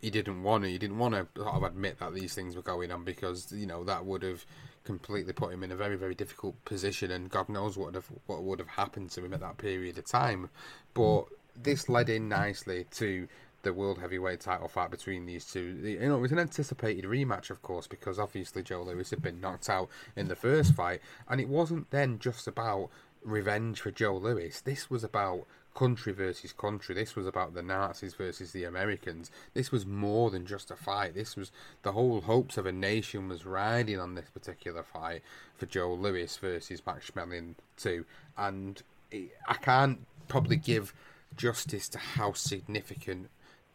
[0.00, 0.70] he didn't want to.
[0.70, 3.66] He didn't want to sort of admit that these things were going on because you
[3.66, 4.46] know that would have
[4.84, 8.10] completely put him in a very very difficult position, and God knows what would have
[8.26, 10.50] what would have happened to him at that period of time.
[10.92, 11.24] But
[11.56, 13.28] this led in nicely to
[13.62, 15.80] the world heavyweight title fight between these two.
[15.82, 19.40] You know, it was an anticipated rematch, of course, because obviously Joe Louis had been
[19.40, 22.90] knocked out in the first fight, and it wasn't then just about
[23.24, 24.60] revenge for Joe Louis.
[24.60, 26.94] This was about country versus country.
[26.94, 29.30] This was about the Nazis versus the Americans.
[29.52, 31.14] This was more than just a fight.
[31.14, 31.50] This was
[31.82, 35.22] the whole hopes of a nation was riding on this particular fight
[35.56, 38.04] for Joe Louis versus Max Schmeling too.
[38.38, 40.94] And I can't probably give
[41.36, 43.28] justice to how significant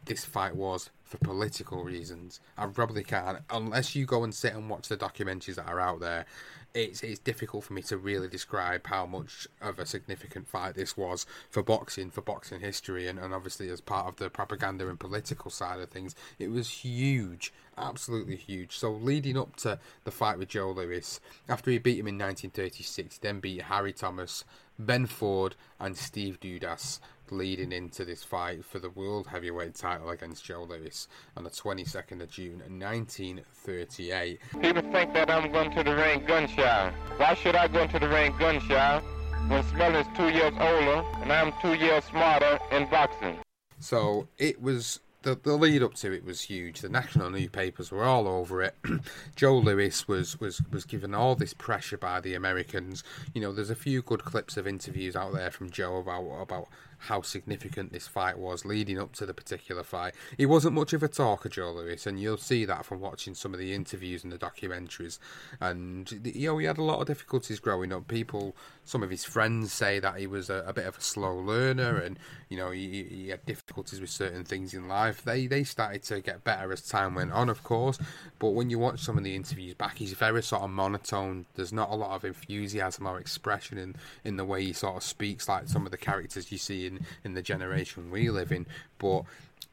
[0.10, 2.42] this fight was for political reasons.
[2.58, 6.02] I probably can't unless you go and sit and watch the documentaries that are out
[6.02, 6.26] there
[6.74, 10.96] it's it's difficult for me to really describe how much of a significant fight this
[10.96, 15.00] was for boxing, for boxing history, and, and obviously as part of the propaganda and
[15.00, 18.78] political side of things, it was huge, absolutely huge.
[18.78, 23.18] So leading up to the fight with Joe Louis, after he beat him in 1936,
[23.18, 24.44] then beat Harry Thomas,
[24.78, 27.00] Ben Foord, and Steve Dudas
[27.32, 32.22] leading into this fight for the world heavyweight title against Joe Louis on the 22nd
[32.22, 34.40] of June 1938.
[34.62, 36.94] People think that I'm going to the ring gun shy.
[37.18, 39.02] Why should I go into the ring gun shy
[39.48, 43.38] when Smell is two years older and I'm two years smarter in boxing?
[43.80, 46.82] So it was the, the lead up to it was huge.
[46.82, 48.76] The national newspapers were all over it.
[49.36, 53.04] Joe Louis was, was, was given all this pressure by the Americans.
[53.34, 56.68] You know, there's a few good clips of interviews out there from Joe about about
[57.00, 60.14] how significant this fight was leading up to the particular fight.
[60.38, 63.54] He wasn't much of a talker, Joe Louis, and you'll see that from watching some
[63.54, 65.18] of the interviews and the documentaries.
[65.62, 68.08] And you know, he had a lot of difficulties growing up.
[68.08, 71.36] People, some of his friends say that he was a, a bit of a slow
[71.36, 72.20] learner, and
[72.50, 75.24] you know, he, he had difficulties with certain things in life.
[75.24, 77.98] They they started to get better as time went on, of course.
[78.40, 81.46] But when you watch some of the interviews back, he's very sort of monotone.
[81.56, 83.96] There's not a lot of enthusiasm or expression in
[84.26, 87.06] in the way he sort of speaks, like some of the characters you see in,
[87.24, 88.66] in the generation we live in.
[88.98, 89.24] But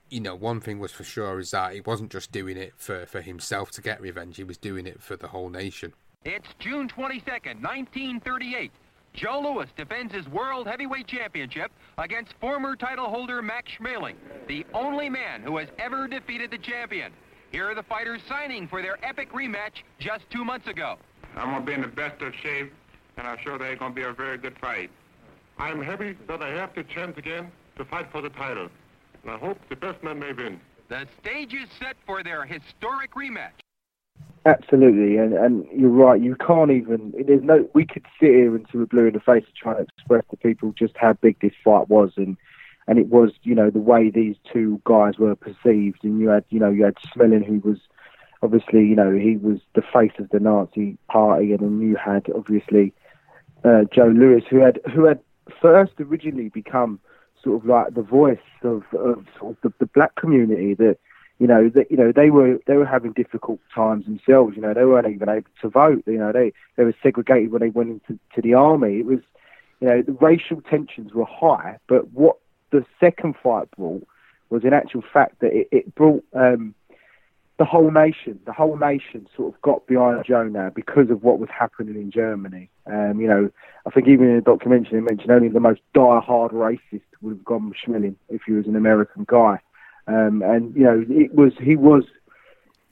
[0.09, 3.07] you know, one thing was for sure is that he wasn't just doing it for,
[3.07, 5.93] for himself to get revenge, he was doing it for the whole nation.
[6.25, 8.73] It's June 22nd, 1938.
[9.15, 15.09] Joe Louis defends his World Heavyweight Championship against former title holder Max Schmeling, the only
[15.09, 17.13] man who has ever defeated the champion.
[17.51, 20.97] Here are the fighters signing for their epic rematch just two months ago.
[21.37, 22.73] I'm going to be in the best of shape,
[23.17, 24.91] and I'm sure they're going to be a very good fight.
[25.59, 28.69] I'm happy that I have the chance again to fight for the title.
[29.23, 30.61] And I hope the best man may win.
[30.89, 33.51] The stage is set for their historic rematch.
[34.45, 36.23] Absolutely, and and you're right.
[36.23, 37.13] You can't even.
[37.27, 37.69] There's no.
[37.75, 40.37] We could sit here until we're blue in the face to try to express to
[40.37, 42.37] people just how big this fight was, and
[42.87, 46.05] and it was, you know, the way these two guys were perceived.
[46.05, 47.79] And you had, you know, you had Schmeling, who was
[48.41, 52.27] obviously, you know, he was the face of the Nazi party, and then you had
[52.33, 52.93] obviously
[53.65, 55.19] uh, Joe Louis, who had who had
[55.61, 57.01] first originally become
[57.43, 60.99] sort of like the voice of, of sort of the, the black community that
[61.39, 64.57] you know that you know they were they were having difficult times themselves.
[64.57, 66.03] You know they weren't even able to vote.
[66.07, 69.01] You know they they were segregated when they went into to the army.
[69.01, 69.21] It was
[69.81, 72.39] you know the racial tensions were high, but what
[72.71, 74.07] the second fight brought
[74.49, 76.75] was in actual fact that it, it brought um,
[77.59, 81.39] the whole nation, the whole nation sort of got behind Joe now because of what
[81.39, 82.71] was happening in Germany.
[82.87, 83.51] Um, you know,
[83.87, 87.45] I think even in the documentary they mentioned only the most die-hard racist would have
[87.45, 89.61] gone Schmeling if he was an American guy.
[90.07, 92.05] Um, and you know, it was he was,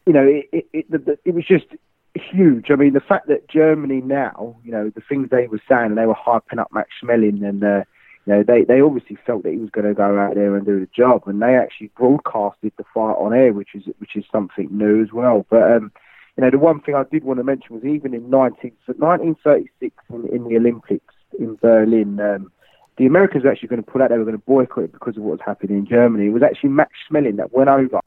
[0.07, 1.66] you know, it it, it, it was just
[2.14, 2.70] huge.
[2.70, 5.99] I mean, the fact that Germany now, you know, the things they were saying, and
[5.99, 7.84] they were hyping up Max Schmeling and uh,
[8.26, 10.64] you know, they, they obviously felt that he was going to go out there and
[10.64, 14.24] do the job, and they actually broadcasted the fight on air, which is which is
[14.32, 15.45] something new as well.
[15.51, 15.92] But um,
[16.37, 19.97] you know, the one thing I did want to mention was even in 19, 1936
[20.11, 22.51] in, in the Olympics in Berlin, um,
[22.97, 25.16] the Americans were actually going to pull out; they were going to boycott it because
[25.16, 26.26] of what was happening in Germany.
[26.26, 28.01] It was actually Max Schmeling that went over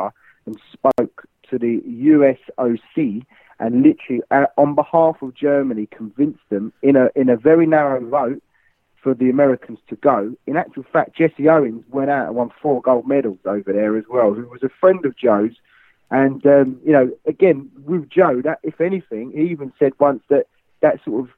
[0.46, 3.26] and spoke to the USOC
[3.60, 8.04] and literally, uh, on behalf of Germany, convinced them in a in a very narrow
[8.06, 8.42] vote
[9.02, 10.36] for the Americans to go.
[10.46, 14.04] In actual fact, Jesse Owens went out and won four gold medals over there as
[14.10, 15.56] well, who was a friend of Joe's.
[16.10, 20.48] And, um, you know, again, with Joe, that if anything, he even said once that
[20.82, 21.32] that sort of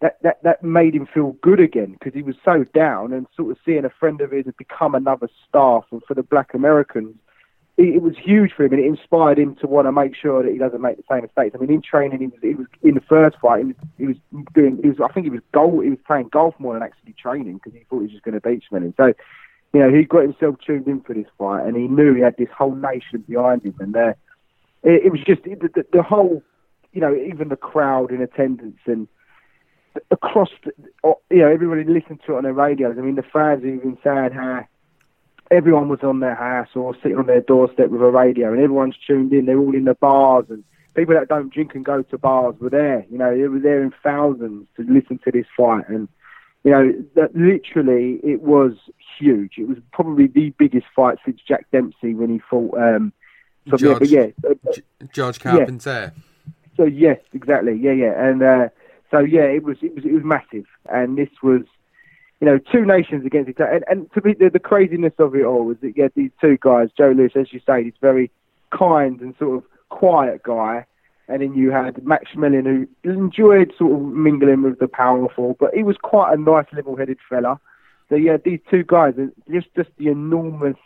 [0.00, 3.50] that, that, that made him feel good again because he was so down and sort
[3.50, 7.14] of seeing a friend of his become another star for, for the black Americans
[7.76, 10.50] it, was huge for him, and it inspired him to want to make sure that
[10.50, 11.54] he doesn't make the same mistakes.
[11.54, 13.60] I mean, in training, he was, he was in the first fight.
[13.60, 14.16] He was, he was
[14.54, 14.78] doing.
[14.82, 14.98] He was.
[15.00, 15.82] I think he was golf.
[15.82, 18.34] He was playing golf more than actually training because he thought he was just going
[18.34, 18.96] to beat Schmeling.
[18.96, 19.12] So,
[19.72, 22.36] you know, he got himself tuned in for this fight, and he knew he had
[22.36, 24.14] this whole nation behind him, and uh,
[24.82, 26.42] it, it was just it, the, the whole,
[26.92, 29.08] you know, even the crowd in attendance and
[30.10, 30.72] across, the,
[31.30, 32.96] you know, everybody listened to it on their radios.
[32.98, 34.66] I mean, the fans even saying how
[35.50, 38.96] everyone was on their house or sitting on their doorstep with a radio, and everyone's
[39.06, 39.46] tuned in.
[39.46, 40.64] They're all in the bars, and
[40.94, 43.06] people that don't drink and go to bars were there.
[43.10, 46.08] You know, they were there in thousands to listen to this fight, and
[46.66, 48.72] you know, that literally it was
[49.18, 49.52] huge.
[49.56, 52.76] It was probably the biggest fight since Jack Dempsey when he fought.
[52.76, 53.12] Um,
[53.76, 54.54] George, yeah, uh,
[55.12, 56.12] George Carpenter.
[56.14, 56.52] Yeah.
[56.76, 57.78] So yes, exactly.
[57.80, 58.68] Yeah, yeah, and uh,
[59.12, 61.62] so yeah, it was it was it was massive, and this was
[62.40, 63.70] you know, two nations against each other.
[63.70, 66.32] And, and to be the, the craziness of it all was that you had these
[66.40, 68.30] two guys, Joe Louis, as you say, this very
[68.76, 70.84] kind and sort of quiet guy,
[71.28, 75.74] and then you had Max Schmeling, who enjoyed sort of mingling with the powerful, but
[75.74, 77.60] he was quite a nice, level-headed fella.
[78.08, 80.76] So you had these two guys, and just just the enormous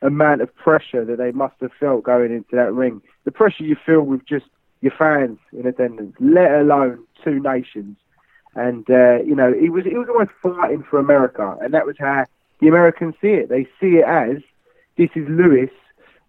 [0.00, 3.02] amount of pressure that they must have felt going into that ring.
[3.24, 4.46] The pressure you feel with just
[4.80, 7.96] your fans in attendance, let alone two nations
[8.54, 11.96] and uh, you know he was he was always fighting for America, and that was
[11.98, 12.24] how
[12.60, 13.48] the Americans see it.
[13.48, 14.38] They see it as
[14.96, 15.70] this is Louis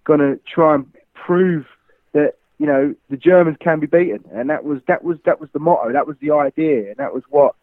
[0.04, 1.66] going to try and prove
[2.14, 5.50] that you know the Germans can be beaten, and that was that was that was
[5.54, 7.56] the motto, that was the idea, and that was what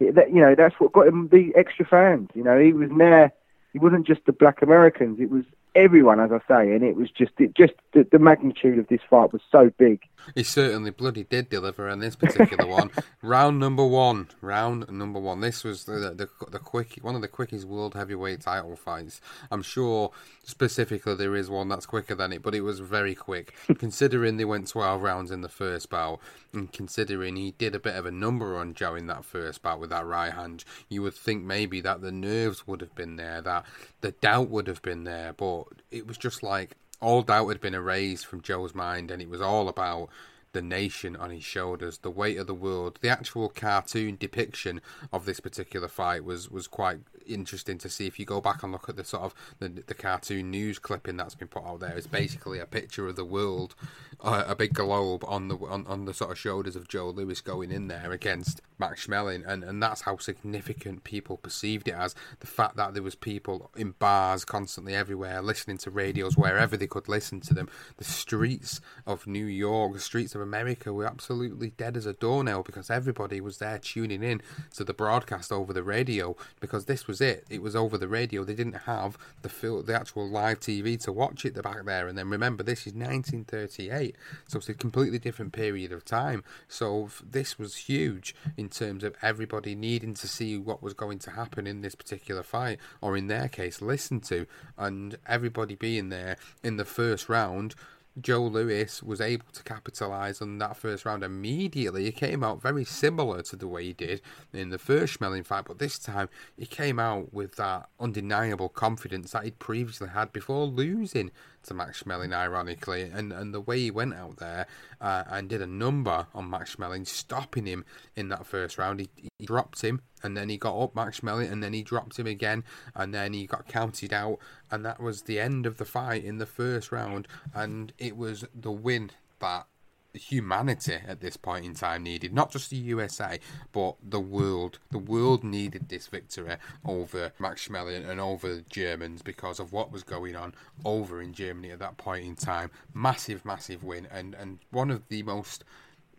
[0.00, 2.28] that you know that's what got him the extra fans.
[2.34, 3.32] You know he was there.
[3.72, 5.20] He wasn't just the black Americans.
[5.20, 5.44] It was
[5.74, 9.00] everyone, as I say, and it was just it just the, the, magnitude of this
[9.08, 10.02] fight was so big.
[10.34, 12.90] He certainly bloody did deliver in this particular one.
[13.22, 15.40] round number one, round number one.
[15.40, 19.20] This was the, the the quick one of the quickest world heavyweight title fights.
[19.50, 20.10] I'm sure
[20.44, 24.44] specifically there is one that's quicker than it, but it was very quick considering they
[24.44, 26.20] went 12 rounds in the first bout,
[26.52, 29.80] and considering he did a bit of a number on Joe in that first bout
[29.80, 30.64] with that right hand.
[30.88, 33.64] You would think maybe that the nerves would have been there, that
[34.00, 35.59] the doubt would have been there, but
[35.90, 39.40] it was just like all doubt had been erased from Joe's mind, and it was
[39.40, 40.08] all about
[40.52, 42.98] the nation on his shoulders, the weight of the world.
[43.00, 44.80] The actual cartoon depiction
[45.12, 48.06] of this particular fight was was quite interesting to see.
[48.06, 51.16] If you go back and look at the sort of the, the cartoon news clipping
[51.16, 53.74] that's been put out there, it's basically a picture of the world,
[54.20, 57.40] uh, a big globe on the on, on the sort of shoulders of Joe Louis
[57.40, 62.14] going in there against Max Schmeling, and and that's how significant people perceived it as.
[62.40, 66.86] The fact that there was people in bars constantly everywhere listening to radios wherever they
[66.86, 67.68] could listen to them.
[67.98, 72.62] The streets of New York, the streets of America were absolutely dead as a doornail
[72.62, 74.42] because everybody was there tuning in
[74.74, 77.44] to the broadcast over the radio because this was it.
[77.48, 78.44] It was over the radio.
[78.44, 82.08] They didn't have the fil- the actual live TV to watch it back there.
[82.08, 84.16] And then remember, this is 1938,
[84.46, 86.42] so it's a completely different period of time.
[86.68, 91.30] So this was huge in terms of everybody needing to see what was going to
[91.30, 94.46] happen in this particular fight, or in their case, listen to,
[94.78, 97.74] and everybody being there in the first round
[98.20, 102.04] Joe Louis was able to capitalise on that first round immediately.
[102.04, 104.20] He came out very similar to the way he did
[104.52, 109.32] in the first Schmeling fight, but this time he came out with that undeniable confidence
[109.32, 111.30] that he'd previously had before losing
[111.64, 114.66] to Max Schmeling, ironically, and, and the way he went out there
[115.00, 117.84] uh, and did a number on Max Schmeling, stopping him
[118.16, 119.00] in that first round.
[119.00, 122.18] He, he dropped him, and then he got up Max Schmeling, and then he dropped
[122.18, 124.38] him again, and then he got counted out,
[124.70, 128.44] and that was the end of the fight in the first round, and it was
[128.54, 129.66] the win that
[130.14, 132.32] humanity at this point in time needed.
[132.32, 133.38] Not just the USA,
[133.72, 134.78] but the world.
[134.90, 139.92] The world needed this victory over Max Schmeling and over the Germans because of what
[139.92, 140.54] was going on
[140.84, 142.70] over in Germany at that point in time.
[142.94, 145.64] Massive, massive win, and, and one of the most,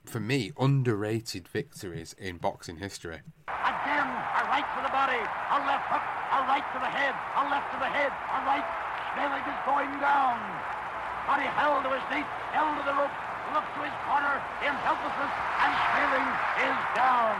[0.06, 3.22] for me, underrated victories in boxing history.
[3.48, 7.44] Again, a right to the body, a left hook, a right to the head, a
[7.50, 8.66] left to the head, a right.
[9.12, 10.40] Schmeling is going down.
[11.28, 12.26] Body held to his feet,
[12.56, 13.12] held to the rope,
[13.52, 16.30] looks to his corner in helplessness, and Schmeling
[16.64, 17.36] is down.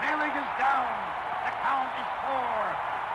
[0.00, 0.92] Schmeling is down.
[1.44, 2.60] The count is four.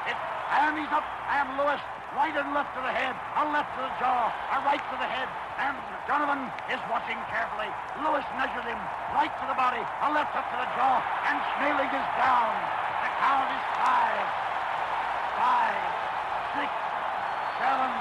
[0.10, 1.82] It's and he's up, and Louis
[2.18, 5.06] right and left to the head, a left to the jaw, a right to the
[5.06, 5.30] head,
[5.62, 5.78] and
[6.10, 7.70] Donovan is watching carefully.
[8.02, 8.82] Louis measures him
[9.14, 12.50] right to the body, a left hook to the jaw, and Schmeling is down.
[13.06, 14.26] The count is five,
[15.38, 15.82] five,
[16.58, 16.70] six,
[17.62, 17.94] seven,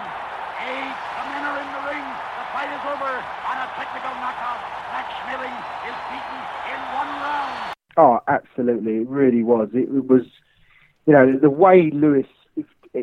[0.72, 0.96] eight.
[0.96, 2.06] The men are in the ring.
[2.08, 4.60] The fight is over on a technical knockout.
[4.92, 5.56] Max Schmeling
[5.88, 6.40] is beaten
[6.72, 7.74] in one round.
[7.96, 9.68] Oh, absolutely, it really was.
[9.74, 10.22] It, it was,
[11.06, 12.26] you know, the way Louis.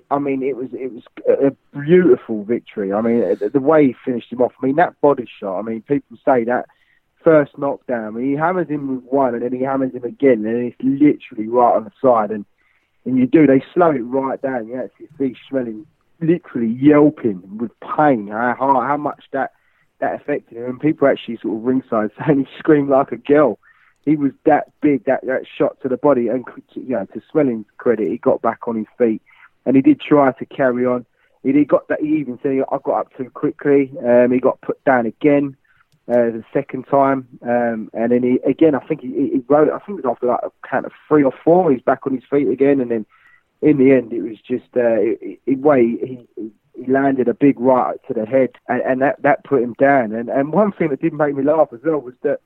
[0.10, 2.92] I mean, it was it was a beautiful victory.
[2.92, 4.54] I mean, the, way he finished him off.
[4.62, 5.60] I mean, that body shot.
[5.60, 6.66] I mean, people say that
[7.24, 8.08] first knockdown.
[8.08, 10.82] I mean, he hammers him with one, and then he hammers him again, and it's
[10.82, 12.32] literally right on the side.
[12.32, 12.46] And
[13.06, 14.68] and you do, they slow it right down.
[14.68, 15.86] You actually see Schmeling
[16.20, 18.28] literally yelping with pain.
[18.28, 19.52] How how much that
[20.00, 20.66] that affected him.
[20.66, 23.60] And people actually sort of ringside saying he screamed like a girl.
[24.06, 26.28] He was that big, that, that shot to the body.
[26.28, 29.22] And you know, to Schmeling's credit, he got back on his feet,
[29.66, 31.06] and he did try to carry on.
[31.42, 32.02] He did got that.
[32.02, 35.58] He even said, "I got up too quickly." Um, he got put down again
[36.08, 38.76] uh, the second time, um, and then he again.
[38.76, 39.72] I think he, he wrote.
[39.72, 41.72] I think it was after like a count of three or four.
[41.72, 43.06] He's back on his feet again, and then
[43.62, 47.60] in the end, it was just uh, it, it, way he, he landed a big
[47.60, 50.14] right to the head, and, and that that put him down.
[50.14, 52.42] And and one thing that did make me laugh as well was that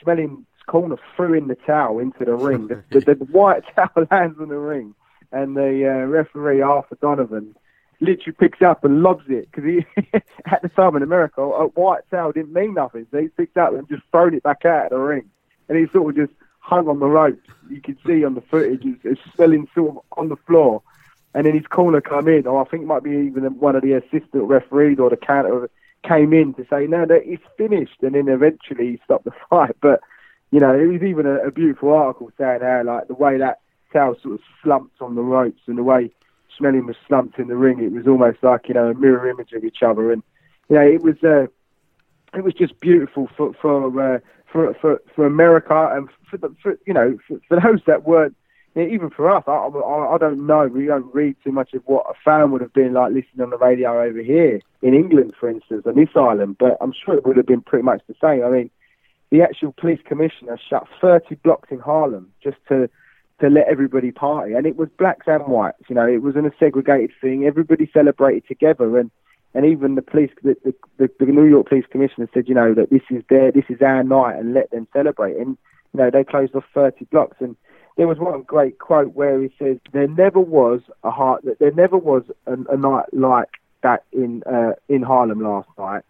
[0.00, 2.68] Schmeling's corner threw in the towel into the ring.
[2.68, 4.94] the, the, the white towel lands on the ring,
[5.32, 7.54] and the uh, referee Arthur Donovan
[8.00, 9.84] literally picks up and lobs it because he
[10.46, 13.74] at the time in America a white towel didn't mean nothing, so he picked up
[13.74, 15.28] and just thrown it back out of the ring,
[15.68, 16.38] and he sort of just
[16.68, 17.48] hung on the ropes.
[17.70, 20.82] You could see on the footage, it's Schmeling sort of on the floor,
[21.34, 23.82] and then his corner come in, or I think it might be even one of
[23.82, 25.70] the assistant referees or the counter
[26.06, 29.76] came in to say, no, that it's finished, and then eventually he stopped the fight.
[29.80, 30.00] But
[30.50, 33.60] you know, it was even a, a beautiful article saying how like the way that
[33.92, 36.10] towel sort of slumped on the ropes and the way
[36.58, 39.52] Schmeling was slumped in the ring, it was almost like you know a mirror image
[39.52, 40.22] of each other, and
[40.68, 41.46] you know it was uh,
[42.34, 44.18] it was just beautiful for for uh,
[44.50, 48.36] for, for for America and for, the, for you know for, for those that weren't
[48.76, 49.44] even for us.
[49.46, 50.66] I, I I don't know.
[50.66, 53.50] We don't read too much of what a fan would have been like listening on
[53.50, 56.56] the radio over here in England, for instance, on this island.
[56.58, 58.44] But I'm sure it would have been pretty much the same.
[58.44, 58.70] I mean,
[59.30, 62.88] the actual police commissioner shut 30 blocks in Harlem just to
[63.40, 65.84] to let everybody party, and it was blacks and whites.
[65.88, 67.44] You know, it wasn't a segregated thing.
[67.44, 69.10] Everybody celebrated together, and
[69.54, 70.56] and even the police, the,
[70.98, 73.80] the, the New York Police Commissioner said, you know, that this is their, this is
[73.82, 75.36] our night, and let them celebrate.
[75.36, 75.56] And
[75.94, 77.56] you know, they closed off 30 blocks, and
[77.96, 81.72] there was one great quote where he says, "There never was a heart, that there
[81.72, 83.48] never was a, a night like
[83.82, 86.02] that in uh, in Harlem last night.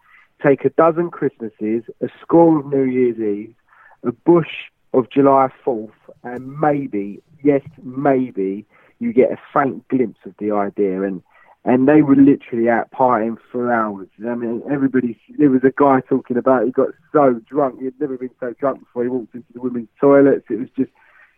[0.45, 3.55] Take a dozen Christmases, a score of New Year's Eve,
[4.03, 5.91] a bush of July 4th,
[6.23, 8.65] and maybe, yes, maybe,
[8.99, 11.03] you get a faint glimpse of the idea.
[11.03, 11.21] And
[11.69, 14.07] and they were literally out partying for hours.
[14.27, 15.19] I mean, everybody.
[15.37, 17.79] There was a guy talking about he got so drunk.
[17.79, 20.45] He'd never been so drunk before he walked into the women's toilets.
[20.49, 20.91] It was just,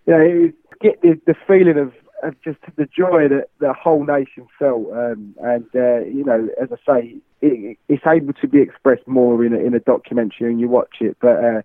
[0.06, 3.74] you know, it was, get the, the feeling of, of just the joy that the
[3.74, 4.90] whole nation felt.
[4.94, 9.44] Um, and uh, you know, as I say, it, it's able to be expressed more
[9.44, 11.18] in a, in a documentary and you watch it.
[11.20, 11.62] But uh,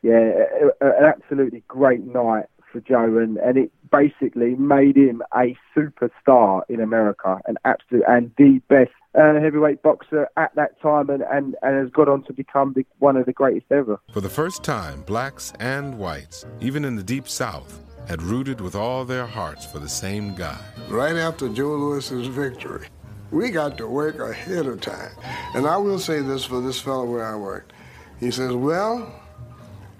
[0.00, 0.44] yeah,
[0.80, 2.46] an absolutely great night
[2.76, 8.32] for Joe, and, and it basically made him a superstar in America, an absolute and
[8.36, 12.32] the best uh, heavyweight boxer at that time, and, and, and has got on to
[12.32, 13.98] become the, one of the greatest ever.
[14.12, 18.74] For the first time, blacks and whites, even in the deep South, had rooted with
[18.74, 20.58] all their hearts for the same guy.
[20.88, 22.88] Right after Joe Louis's victory,
[23.32, 25.10] We got to work ahead of time.
[25.54, 27.72] And I will say this for this fellow where I worked.
[28.20, 29.12] He says, Well,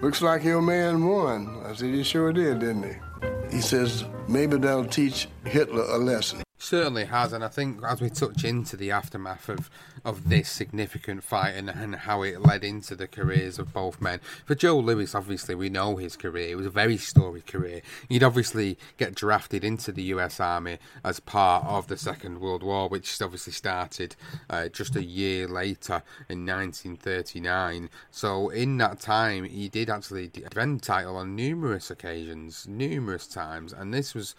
[0.01, 1.62] looks like your man won.
[1.64, 3.57] I said, He sure did, didn't he?
[3.57, 6.45] He says, Maybe that'll teach Hitler a lesson.
[6.59, 9.68] Certainly has, and I think as we touch into the aftermath of,
[10.07, 14.20] of this significant fight and, and how it led into the careers of both men.
[14.46, 16.48] For Joe Louis, obviously, we know his career.
[16.48, 17.82] It was a very storied career.
[18.09, 22.88] He'd obviously get drafted into the US Army as part of the Second World War,
[22.88, 24.16] which obviously started
[24.48, 27.90] uh, just a year later in 1939.
[28.11, 33.92] So in that time, he did actually defend title on numerous occasions, numerous times, and
[33.92, 34.34] this was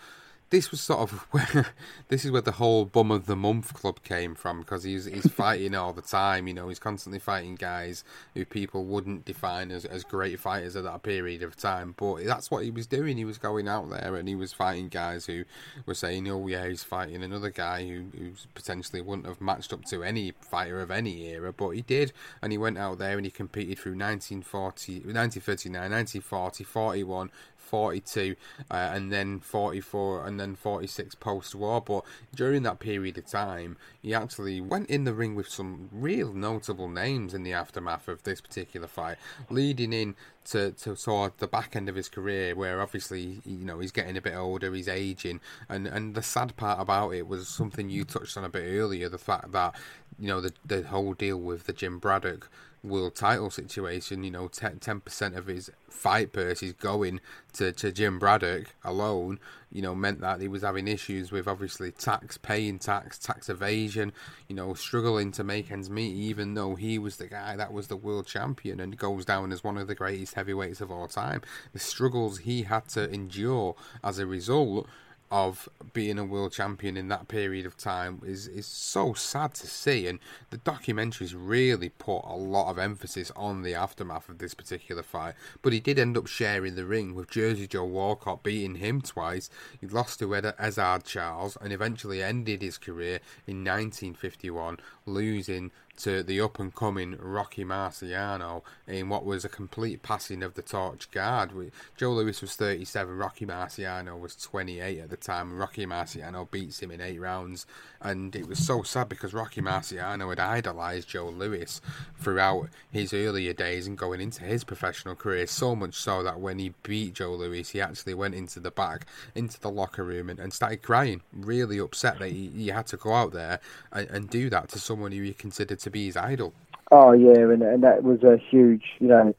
[0.49, 1.67] this was sort of where
[2.07, 5.31] this is where the whole bum of the month club came from because he's he's
[5.31, 6.47] fighting all the time.
[6.47, 10.83] You know, he's constantly fighting guys who people wouldn't define as, as great fighters at
[10.83, 11.93] that period of time.
[11.97, 13.17] But that's what he was doing.
[13.17, 15.43] He was going out there and he was fighting guys who
[15.85, 19.85] were saying, "Oh yeah, he's fighting another guy who who potentially wouldn't have matched up
[19.85, 23.25] to any fighter of any era, but he did." And he went out there and
[23.25, 27.31] he competed through 1940, 1939, 1940, 41,
[27.67, 28.35] 42,
[28.71, 31.81] uh, and then 44, and then 46 post war.
[31.81, 32.03] But
[32.33, 36.87] during that period of time, he actually went in the ring with some real notable
[36.87, 39.17] names in the aftermath of this particular fight,
[39.49, 40.15] leading in
[40.45, 44.17] to, to of the back end of his career, where obviously you know he's getting
[44.17, 48.05] a bit older, he's aging, and and the sad part about it was something you
[48.05, 49.75] touched on a bit earlier, the fact that
[50.17, 52.49] you know the the whole deal with the Jim Braddock
[52.87, 57.19] world title situation, you know, 10 percent of his fight purse is going
[57.53, 59.39] to, to Jim Braddock alone,
[59.71, 64.13] you know, meant that he was having issues with obviously tax, paying tax, tax evasion,
[64.47, 67.87] you know, struggling to make ends meet, even though he was the guy that was
[67.87, 71.41] the world champion and goes down as one of the greatest heavyweights of all time.
[71.73, 74.87] The struggles he had to endure as a result
[75.29, 79.67] of being a world champion in that period of time is is so sad to
[79.67, 80.07] see.
[80.07, 80.19] And
[80.49, 85.35] the documentaries really put a lot of emphasis on the aftermath of this particular fight.
[85.61, 89.49] But he did end up sharing the ring with Jersey Joe Walcott beating him twice.
[89.79, 94.77] He lost to Ezzard Charles and eventually ended his career in 1951
[95.07, 100.53] losing to the up and coming Rocky Marciano in what was a complete passing of
[100.53, 101.51] the torch guard.
[101.95, 105.57] Joe Louis was 37, Rocky Marciano was 28 at the time.
[105.57, 107.65] Rocky Marciano beats him in eight rounds,
[107.99, 111.81] and it was so sad because Rocky Marciano had idolised Joe Louis
[112.19, 115.47] throughout his earlier days and going into his professional career.
[115.47, 119.07] So much so that when he beat Joe Louis, he actually went into the back,
[119.33, 122.97] into the locker room, and, and started crying, really upset that he, he had to
[122.97, 123.59] go out there
[123.91, 126.53] and, and do that to someone who he considered to be his idol.
[126.91, 129.35] Oh yeah, and and that was a huge, you know.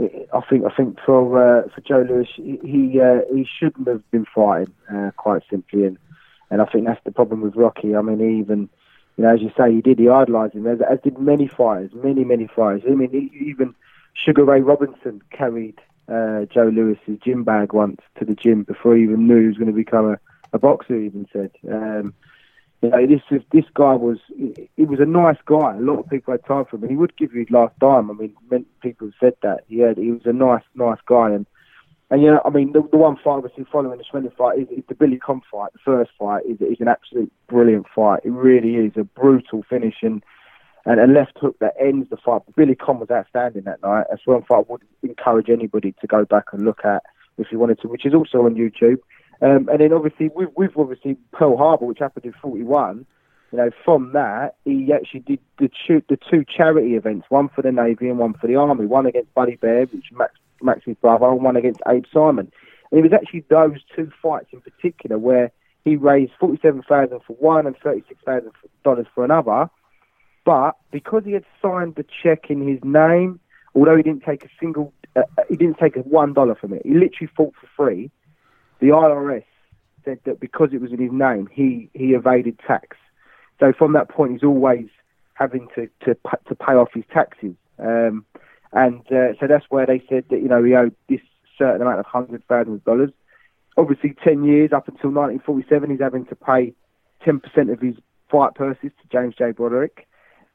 [0.00, 4.26] I think I think for uh, for Joe Louis, he uh, he shouldn't have been
[4.32, 5.98] fighting, uh, quite simply, and
[6.50, 7.96] and I think that's the problem with Rocky.
[7.96, 8.68] I mean, he even
[9.16, 11.90] you know, as you say, he did he idolised him, as, as did many fighters,
[11.94, 12.82] many many fighters.
[12.88, 13.74] I mean, he, even
[14.14, 19.02] Sugar Ray Robinson carried uh, Joe Louis's gym bag once to the gym before he
[19.02, 20.18] even knew he was going to become a,
[20.52, 20.96] a boxer.
[20.96, 21.50] He even said.
[21.68, 22.14] Um,
[22.82, 25.74] you know, this this guy was he was a nice guy.
[25.74, 28.10] A lot of people had time for him, he would give you his last dime.
[28.10, 31.46] I mean, people said that he had he was a nice nice guy, and
[32.10, 34.68] and you know, I mean, the, the one fight obviously following the Schmeling fight is,
[34.70, 35.72] is the Billy Conn fight.
[35.72, 38.20] The first fight is is an absolute brilliant fight.
[38.24, 40.22] It really is a brutal finish and
[40.86, 42.42] and a left hook that ends the fight.
[42.56, 44.06] Billy Conn was outstanding that night.
[44.08, 47.02] That's one fight I would encourage anybody to go back and look at
[47.36, 48.98] if you wanted to, which is also on YouTube.
[49.40, 53.06] Um, and then obviously with, with obviously Pearl Harbor, which happened in '41.
[53.50, 57.62] You know, from that he actually did the two, the two charity events, one for
[57.62, 58.84] the Navy and one for the Army.
[58.84, 62.52] One against Buddy Baer, which Max Max's brother, and one against Abe Simon.
[62.90, 65.50] And it was actually those two fights in particular where
[65.84, 68.50] he raised forty-seven thousand for one and thirty-six thousand
[68.84, 69.70] dollars for another.
[70.44, 73.40] But because he had signed the check in his name,
[73.74, 76.82] although he didn't take a single, uh, he didn't take a one dollar from it.
[76.84, 78.10] He literally fought for free
[78.80, 79.44] the IRS
[80.04, 82.96] said that because it was in his name, he, he evaded tax.
[83.60, 84.88] So from that point, he's always
[85.34, 86.16] having to, to,
[86.48, 87.54] to pay off his taxes.
[87.78, 88.24] Um,
[88.72, 91.20] and uh, so that's where they said that, you know, he owed this
[91.56, 93.10] certain amount of hundred thousand dollars.
[93.76, 96.74] Obviously, 10 years up until 1947, he's having to pay
[97.24, 97.94] 10% of his
[98.30, 99.52] fight purses to James J.
[99.52, 100.04] Braddock.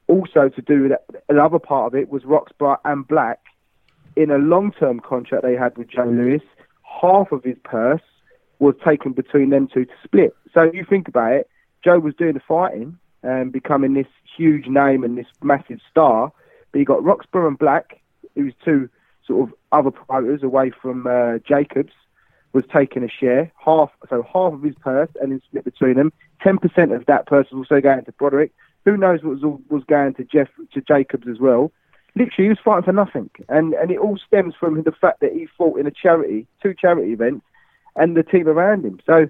[0.08, 3.40] Also, to do that, another part of it was Roxborough and Black
[4.16, 6.42] in a long-term contract they had with Joe Louis.
[7.02, 8.02] Half of his purse
[8.64, 10.36] was taken between them two to split.
[10.54, 11.50] So you think about it,
[11.84, 14.08] Joe was doing the fighting and becoming this
[14.38, 16.32] huge name and this massive star,
[16.72, 18.02] but you got Roxborough and Black,
[18.36, 18.90] who's two
[19.26, 21.94] sort of other promoters away from uh, Jacobs,
[22.54, 26.14] was taking a share, half so half of his purse, and then split between them.
[26.42, 28.52] Ten percent of that purse was also going to Braddock.
[28.86, 31.72] Who knows what was was going to Jeff to Jacobs as well.
[32.16, 35.34] Literally, he was fighting for nothing, and and it all stems from the fact that
[35.34, 37.44] he fought in a charity, two charity events,
[37.96, 39.00] and the team around him.
[39.06, 39.30] So,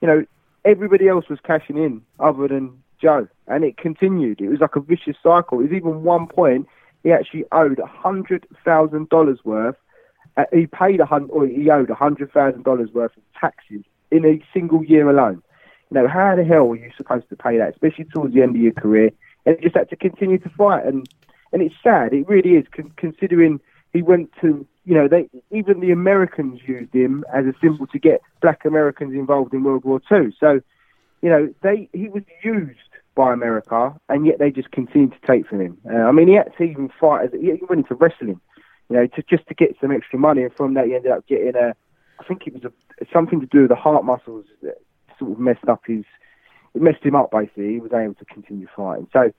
[0.00, 0.24] you know,
[0.64, 4.40] everybody else was cashing in other than Joe, and it continued.
[4.40, 5.60] It was like a vicious cycle.
[5.60, 6.66] It was even one point
[7.02, 9.76] he actually owed hundred thousand dollars worth.
[10.36, 14.24] Uh, he paid a hundred, or he owed hundred thousand dollars worth of taxes in
[14.24, 15.42] a single year alone.
[15.90, 18.56] You know, how the hell were you supposed to pay that, especially towards the end
[18.56, 19.10] of your career?
[19.46, 21.06] And just had to continue to fight, and
[21.52, 22.12] and it's sad.
[22.12, 23.60] It really is, con- considering
[23.92, 27.98] he went to, you know, they even the Americans used him as a symbol to
[27.98, 30.32] get Black Americans involved in World War Two.
[30.38, 30.60] So,
[31.22, 32.78] you know, they he was used
[33.14, 35.78] by America, and yet they just continued to take from him.
[35.88, 37.30] Uh, I mean, he had to even fight.
[37.32, 38.40] He went into wrestling,
[38.90, 41.26] you know, to just to get some extra money, and from that he ended up
[41.26, 41.74] getting a.
[42.20, 44.76] I think it was a, something to do with the heart muscles that
[45.18, 46.04] sort of messed up his.
[46.74, 47.74] It messed him up basically.
[47.74, 49.08] He was able to continue fighting.
[49.12, 49.32] So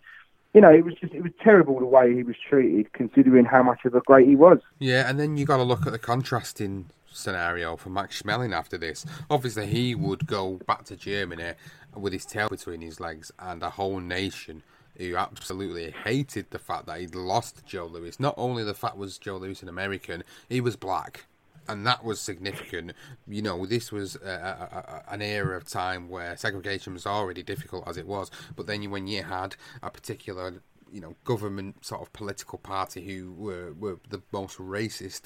[0.56, 3.62] you know, it was just it was terrible the way he was treated, considering how
[3.62, 4.60] much of a great he was.
[4.80, 8.78] Yeah, and then you got to look at the contrasting scenario for Max Schmeling after
[8.78, 9.06] this.
[9.30, 11.56] Obviously, he would go back to Germany
[11.94, 14.64] with his tail between his legs and a whole nation
[14.98, 18.18] who absolutely hated the fact that he'd lost Joe Louis.
[18.18, 21.26] Not only the fact was Joe Louis an American, he was black
[21.68, 22.94] and that was significant.
[23.28, 27.44] You know, this was a, a, a, an era of time where segregation was already
[27.44, 30.62] difficult as it was, but then you, when you had a particular
[30.92, 35.24] you know government sort of political party who were were the most racist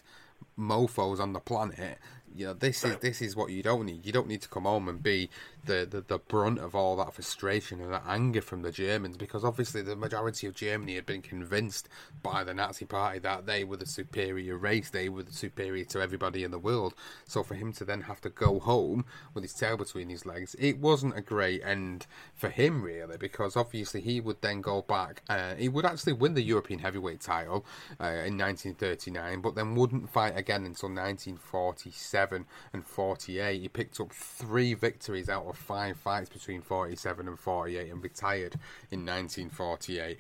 [0.58, 1.98] mofos on the planet
[2.36, 4.06] you know this is this is what you don't need.
[4.06, 5.30] You don't need to come home and be
[5.66, 9.44] the, the, the brunt of all that frustration and that anger from the Germans because
[9.44, 11.90] obviously the majority of Germany had been convinced
[12.24, 16.02] by the Nazi party that they were the superior race they were the superior to
[16.02, 16.94] everybody in the world.
[17.26, 20.56] So for him to then have to go home with his tail between his legs
[20.60, 25.24] it wasn't a great end for him really because obviously he would then go back
[25.30, 27.66] uh, he would actually win the European heavyweight title
[28.00, 33.62] uh, in 1939 but then wouldn't fight again until 1947 47 and 48.
[33.62, 38.56] He picked up three victories out of five fights between 47 and 48 and retired
[38.92, 40.18] in 1948.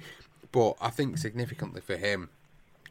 [0.52, 2.30] But I think significantly for him,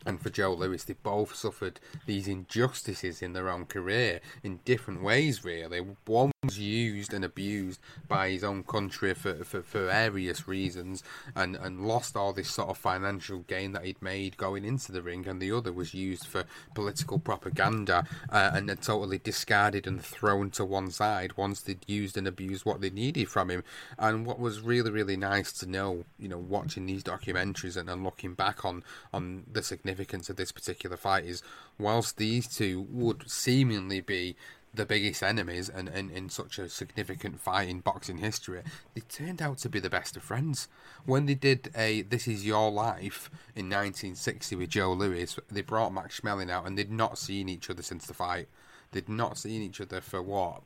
[0.08, 5.02] and for Joe Louis, they both suffered these injustices in their own career in different
[5.02, 5.80] ways, really.
[6.06, 7.78] One was used and abused
[8.08, 11.04] by his own country for, for, for various reasons
[11.36, 15.02] and, and lost all this sort of financial gain that he'd made going into the
[15.02, 16.44] ring, and the other was used for
[16.74, 22.16] political propaganda uh, and then totally discarded and thrown to one side once they'd used
[22.16, 23.62] and abused what they needed from him.
[23.98, 28.02] And what was really, really nice to know, you know, watching these documentaries and, and
[28.02, 28.82] looking back on,
[29.12, 31.42] on the significance of this particular fight is
[31.78, 34.36] whilst these two would seemingly be
[34.74, 38.62] the biggest enemies and, in such a significant fight in boxing history,
[38.94, 40.68] they turned out to be the best of friends.
[41.04, 45.92] When they did a This Is Your Life in 1960 with Joe Louis, they brought
[45.92, 48.48] Max Schmeling out and they'd not seen each other since the fight.
[48.92, 50.62] They'd not seen each other for what?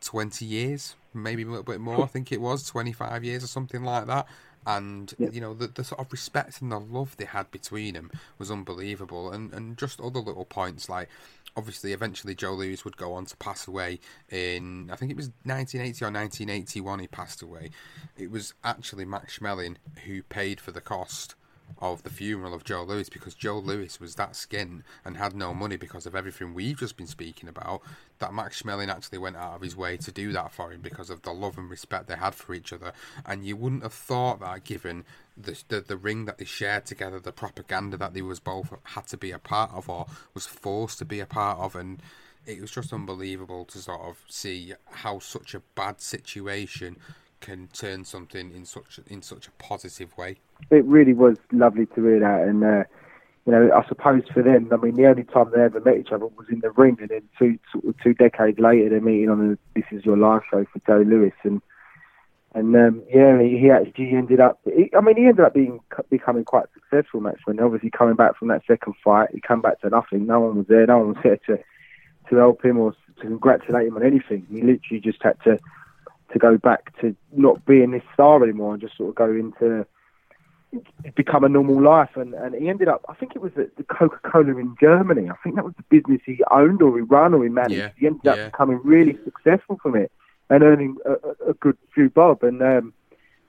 [0.00, 0.94] 20 years?
[1.12, 4.26] Maybe a little bit more, I think it was, 25 years or something like that
[4.68, 5.30] and yeah.
[5.32, 8.50] you know the, the sort of respect and the love they had between them was
[8.50, 11.08] unbelievable and and just other little points like
[11.56, 13.98] obviously eventually Joe Louis would go on to pass away
[14.30, 17.70] in I think it was 1980 or 1981 he passed away
[18.18, 21.34] it was actually Max Schmeling who paid for the cost
[21.80, 25.54] of the funeral of Joe Louis because Joe Louis was that skin and had no
[25.54, 27.82] money because of everything we've just been speaking about.
[28.18, 31.10] That Max Schmeling actually went out of his way to do that for him because
[31.10, 32.92] of the love and respect they had for each other.
[33.24, 35.04] And you wouldn't have thought that given
[35.36, 39.06] the, the, the ring that they shared together, the propaganda that they was both had
[39.08, 42.02] to be a part of or was forced to be a part of, and
[42.46, 46.96] it was just unbelievable to sort of see how such a bad situation
[47.40, 50.38] can turn something in such in such a positive way.
[50.70, 52.84] It really was lovely to hear that, and uh,
[53.46, 56.12] you know, I suppose for them, I mean, the only time they ever met each
[56.12, 57.58] other was in the ring, and then
[58.02, 61.62] two decades later, they're meeting on This Is Your Life show for Joe Louis, and
[62.54, 64.58] and um, yeah, he, he actually ended up.
[64.64, 65.80] He, I mean, he ended up being
[66.10, 67.40] becoming quite successful, Max.
[67.44, 70.26] When obviously coming back from that second fight, he came back to nothing.
[70.26, 70.86] No one was there.
[70.86, 71.58] No one was there to
[72.28, 74.46] to help him or to congratulate him on anything.
[74.50, 75.58] He literally just had to
[76.32, 79.86] to go back to not being this star anymore and just sort of go into
[81.14, 82.10] become a normal life.
[82.16, 85.30] And, and he ended up, I think it was the, the Coca Cola in Germany.
[85.30, 87.78] I think that was the business he owned or he ran or he managed.
[87.78, 87.90] Yeah.
[87.96, 88.46] He ended up yeah.
[88.46, 90.12] becoming really successful from it
[90.50, 92.42] and earning a, a good few bob.
[92.42, 92.92] And um,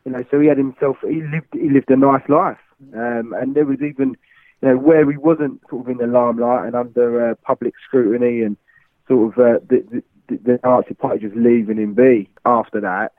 [0.06, 0.98] you know, so he had himself.
[1.02, 1.54] He lived.
[1.54, 2.58] He lived a nice life.
[2.94, 4.16] Um, and there was even,
[4.62, 8.42] you know, where he wasn't sort of in the limelight and under uh, public scrutiny
[8.42, 8.56] and
[9.08, 10.04] sort of uh, the, the,
[10.38, 13.14] the Nazi Party just leaving him be after that.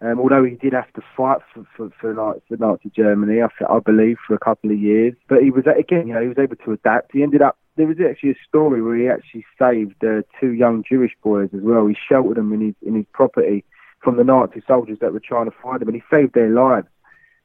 [0.00, 3.48] Um, although he did have to fight for for, for, Nazi, for Nazi Germany, I,
[3.70, 5.14] I believe, for a couple of years.
[5.28, 7.12] But he was again, you know, he was able to adapt.
[7.12, 7.56] He ended up.
[7.76, 11.60] There was actually a story where he actually saved uh, two young Jewish boys as
[11.60, 11.86] well.
[11.86, 13.64] He sheltered them in his in his property
[14.00, 16.86] from the Nazi soldiers that were trying to find him, and he saved their lives.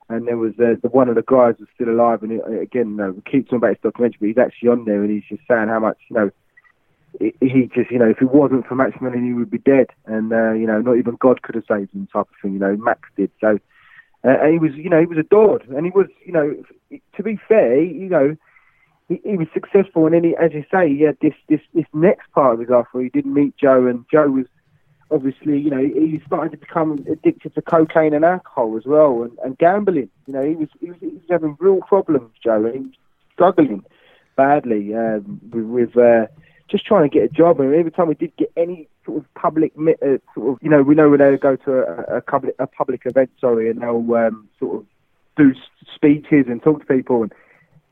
[0.10, 2.90] And there was uh, the one of the guys was still alive, and he, again,
[2.90, 5.24] you know, we keep talking about his documentary, but he's actually on there, and he's
[5.30, 6.32] just saying how much, you know,
[7.20, 10.54] he just, you know, if it wasn't for Maximilian, he would be dead, and uh,
[10.54, 12.54] you know, not even God could have saved him, type of thing.
[12.54, 13.32] You know, Max did.
[13.42, 13.60] So,
[14.24, 16.64] uh, and he was, you know, he was adored, and he was, you know,
[17.16, 18.36] to be fair, you know,
[19.08, 21.86] he, he was successful, and then he, as you say, he had this this this
[21.94, 24.46] next part of his life where he didn't meet Joe, and Joe was
[25.12, 29.38] obviously, you know, he started to become addicted to cocaine and alcohol as well, and,
[29.44, 30.10] and gambling.
[30.28, 32.92] You know, he was, he was he was having real problems, Joe, he was
[33.34, 33.84] struggling
[34.36, 35.66] badly um, with.
[35.66, 36.28] with uh,
[36.70, 37.60] just trying to get a job.
[37.60, 40.82] And every time we did get any sort of public, uh, sort of, you know,
[40.82, 44.48] we know they go to a, a, public, a public event, sorry, and they'll um,
[44.60, 44.86] sort of
[45.36, 45.54] do
[45.96, 47.24] speeches and talk to people.
[47.24, 47.34] And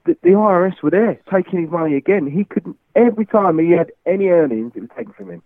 [0.06, 2.28] the, the IRS were there taking his money again.
[2.28, 2.78] He couldn't.
[2.96, 5.44] Every time he had any earnings, it was taken from him.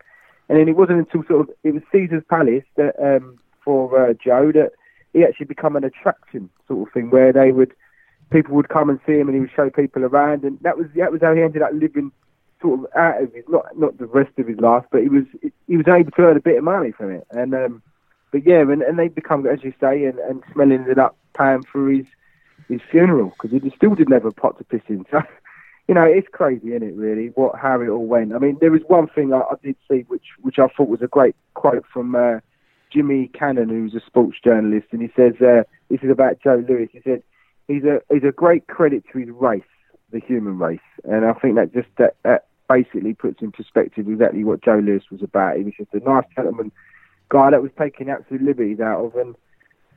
[0.49, 4.13] And then it wasn't until sort of it was Caesar's Palace that um, for uh,
[4.13, 4.71] Joe that
[5.13, 7.73] he actually become an attraction sort of thing where they would
[8.31, 10.87] people would come and see him and he would show people around and that was
[10.95, 12.11] that was how he ended up living
[12.61, 15.25] sort of out of his not not the rest of his life, but he was
[15.67, 17.25] he was able to earn a bit of money from it.
[17.31, 17.81] And um,
[18.31, 21.63] but yeah, and, and they become as you say, and, and Schmeling ended up paying
[21.63, 22.05] for his
[22.67, 25.05] his funeral because he still didn't have a pot to piss in.
[25.11, 25.21] So
[25.87, 26.95] you know, it's crazy, isn't it?
[26.95, 28.33] Really, what how it all went.
[28.33, 31.01] I mean, there was one thing I, I did see which which I thought was
[31.01, 32.15] a great quote from.
[32.15, 32.39] Uh,
[32.91, 36.89] Jimmy Cannon, who's a sports journalist, and he says uh, this is about Joe Louis.
[36.91, 37.23] He said
[37.67, 39.63] he's a he's a great credit to his race,
[40.11, 44.43] the human race, and I think that just that, that basically puts in perspective exactly
[44.43, 45.57] what Joe Louis was about.
[45.57, 46.71] He was just a nice gentleman
[47.29, 49.35] guy that was taking absolute liberties out of, and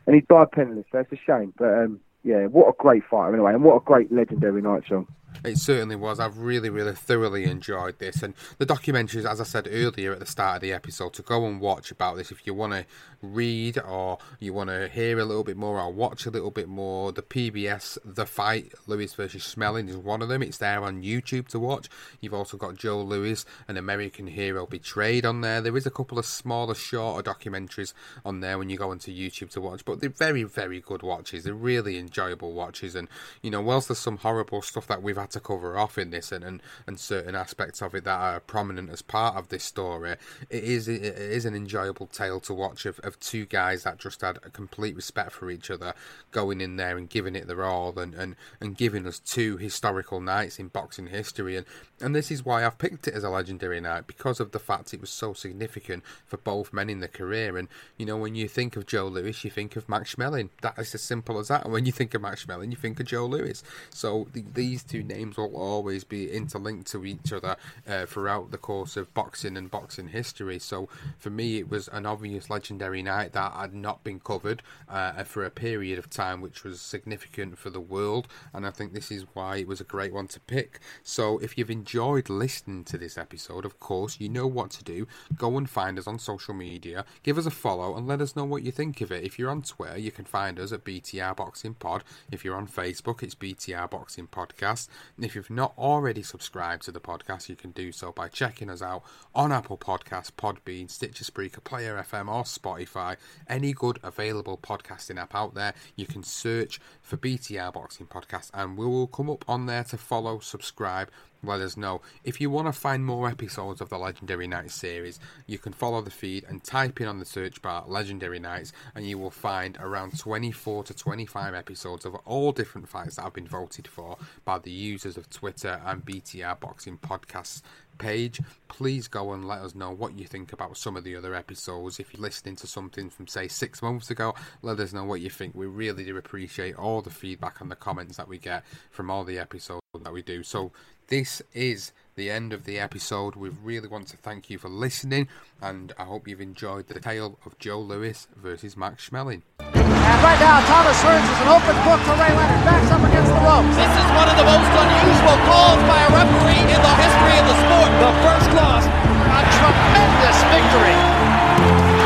[0.07, 0.87] and he died penniless.
[0.93, 3.85] So it's a shame, but um, yeah, what a great fighter anyway, and what a
[3.85, 5.07] great legendary night, Sean.
[5.43, 6.21] It certainly was.
[6.21, 8.23] I've really, really thoroughly enjoyed this.
[8.23, 11.47] And the documentaries, as I said earlier at the start of the episode, to go
[11.47, 12.87] and watch about this if you want to
[13.21, 16.69] read or you want to hear a little bit more or watch a little bit
[16.69, 20.43] more, the PBS The Fight, Louis versus Schmeling, is one of them.
[20.43, 21.89] It's there on YouTube to watch.
[22.21, 25.61] You've also got Joe Louis, an American hero betrayed on there.
[25.61, 27.93] There is a couple of smaller, shorter documentaries
[28.25, 31.45] on there when you go onto YouTube to watch, but they're very, very good watches.
[31.45, 32.95] They're really enjoyable watches.
[32.95, 33.09] And,
[33.43, 36.31] you know, whilst there's some horrible stuff that we've had to cover off in this
[36.33, 40.17] and, and, and certain aspects of it that are prominent as part of this story,
[40.51, 44.21] it is it is an enjoyable tale to watch of, of two guys that just
[44.21, 45.95] had a complete respect for each other,
[46.31, 50.21] going in there and giving it their all and, and, and giving us two historical
[50.21, 51.57] nights in boxing history.
[51.57, 51.67] And,
[52.05, 54.93] and this is why I've picked it as a legendary night because of the fact
[54.93, 57.57] it was so significant for both men in the career.
[57.57, 60.51] And, you know, when you think of Joe Louis, you think of Max Schmeling.
[60.61, 61.65] That is as simple as that.
[61.65, 63.63] And when you think of Max Schmeling, you think of Joe Louis.
[63.89, 67.57] So the, these two names will always be interlinked to each other
[67.89, 70.59] uh, throughout the course of boxing and boxing history.
[70.59, 75.25] So for me, it was an obvious legendary night that had not been covered uh,
[75.25, 78.29] for a period of time, which was significant for the world.
[78.53, 80.81] And I think this is why it was a great one to pick.
[81.03, 85.07] So if you've enjoyed listening to this episode, of course, you know what to do.
[85.37, 88.45] Go and find us on social media, give us a follow, and let us know
[88.45, 89.25] what you think of it.
[89.25, 92.03] If you're on Twitter, you can find us at BTR Boxing Pod.
[92.33, 94.89] If you're on Facebook, it's BTR Boxing Podcast.
[95.17, 98.71] And if you've not already subscribed to the podcast, you can do so by checking
[98.71, 103.17] us out on Apple Podcasts, Podbean, Stitcher Spreaker, Player FM, or Spotify.
[103.49, 108.77] Any good available podcasting app out there, you can search for BTR Boxing Podcast and
[108.77, 111.11] we will come up on there to follow, subscribe,
[111.45, 112.01] let us know.
[112.25, 116.01] If you want to find more episodes of the Legendary Nights series, you can follow
[116.01, 119.77] the feed and type in on the search bar Legendary Nights, and you will find
[119.81, 124.59] around 24 to 25 episodes of all different fights that have been voted for by
[124.59, 127.63] the users of Twitter and BTR Boxing Podcasts
[127.99, 128.41] page.
[128.69, 132.01] Please go and let us know what you think about some of the other episodes.
[132.01, 135.31] If you're listening to something from, say, six months ago, let us know what you
[135.31, 135.55] think.
[135.55, 139.25] We really do appreciate all the feedback and the comments that we get from all
[139.25, 140.43] the episodes that we do.
[140.43, 140.73] So,
[141.09, 143.35] this is the end of the episode.
[143.37, 145.29] We really want to thank you for listening,
[145.61, 149.43] and I hope you've enjoyed the tale of Joe Louis versus Max Schmeling.
[149.59, 152.63] And right now, Thomas Hearns is an open book for Ray Leonard.
[152.65, 153.75] Backs up against the ropes.
[153.77, 157.47] This is one of the most unusual calls by a referee in the history of
[157.51, 157.91] the sport.
[157.99, 158.85] The first loss.
[158.87, 160.99] A tremendous victory.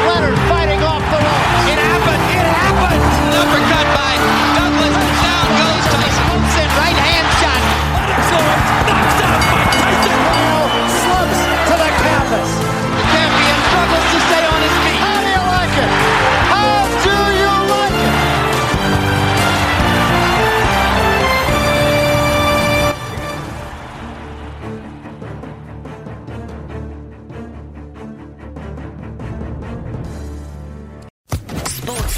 [0.09, 1.69] Leonard fighting off the ropes.
[1.69, 2.23] It happened.
[2.33, 3.03] It happened.
[3.37, 4.48] Uppercut by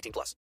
[0.00, 0.40] 18 plus.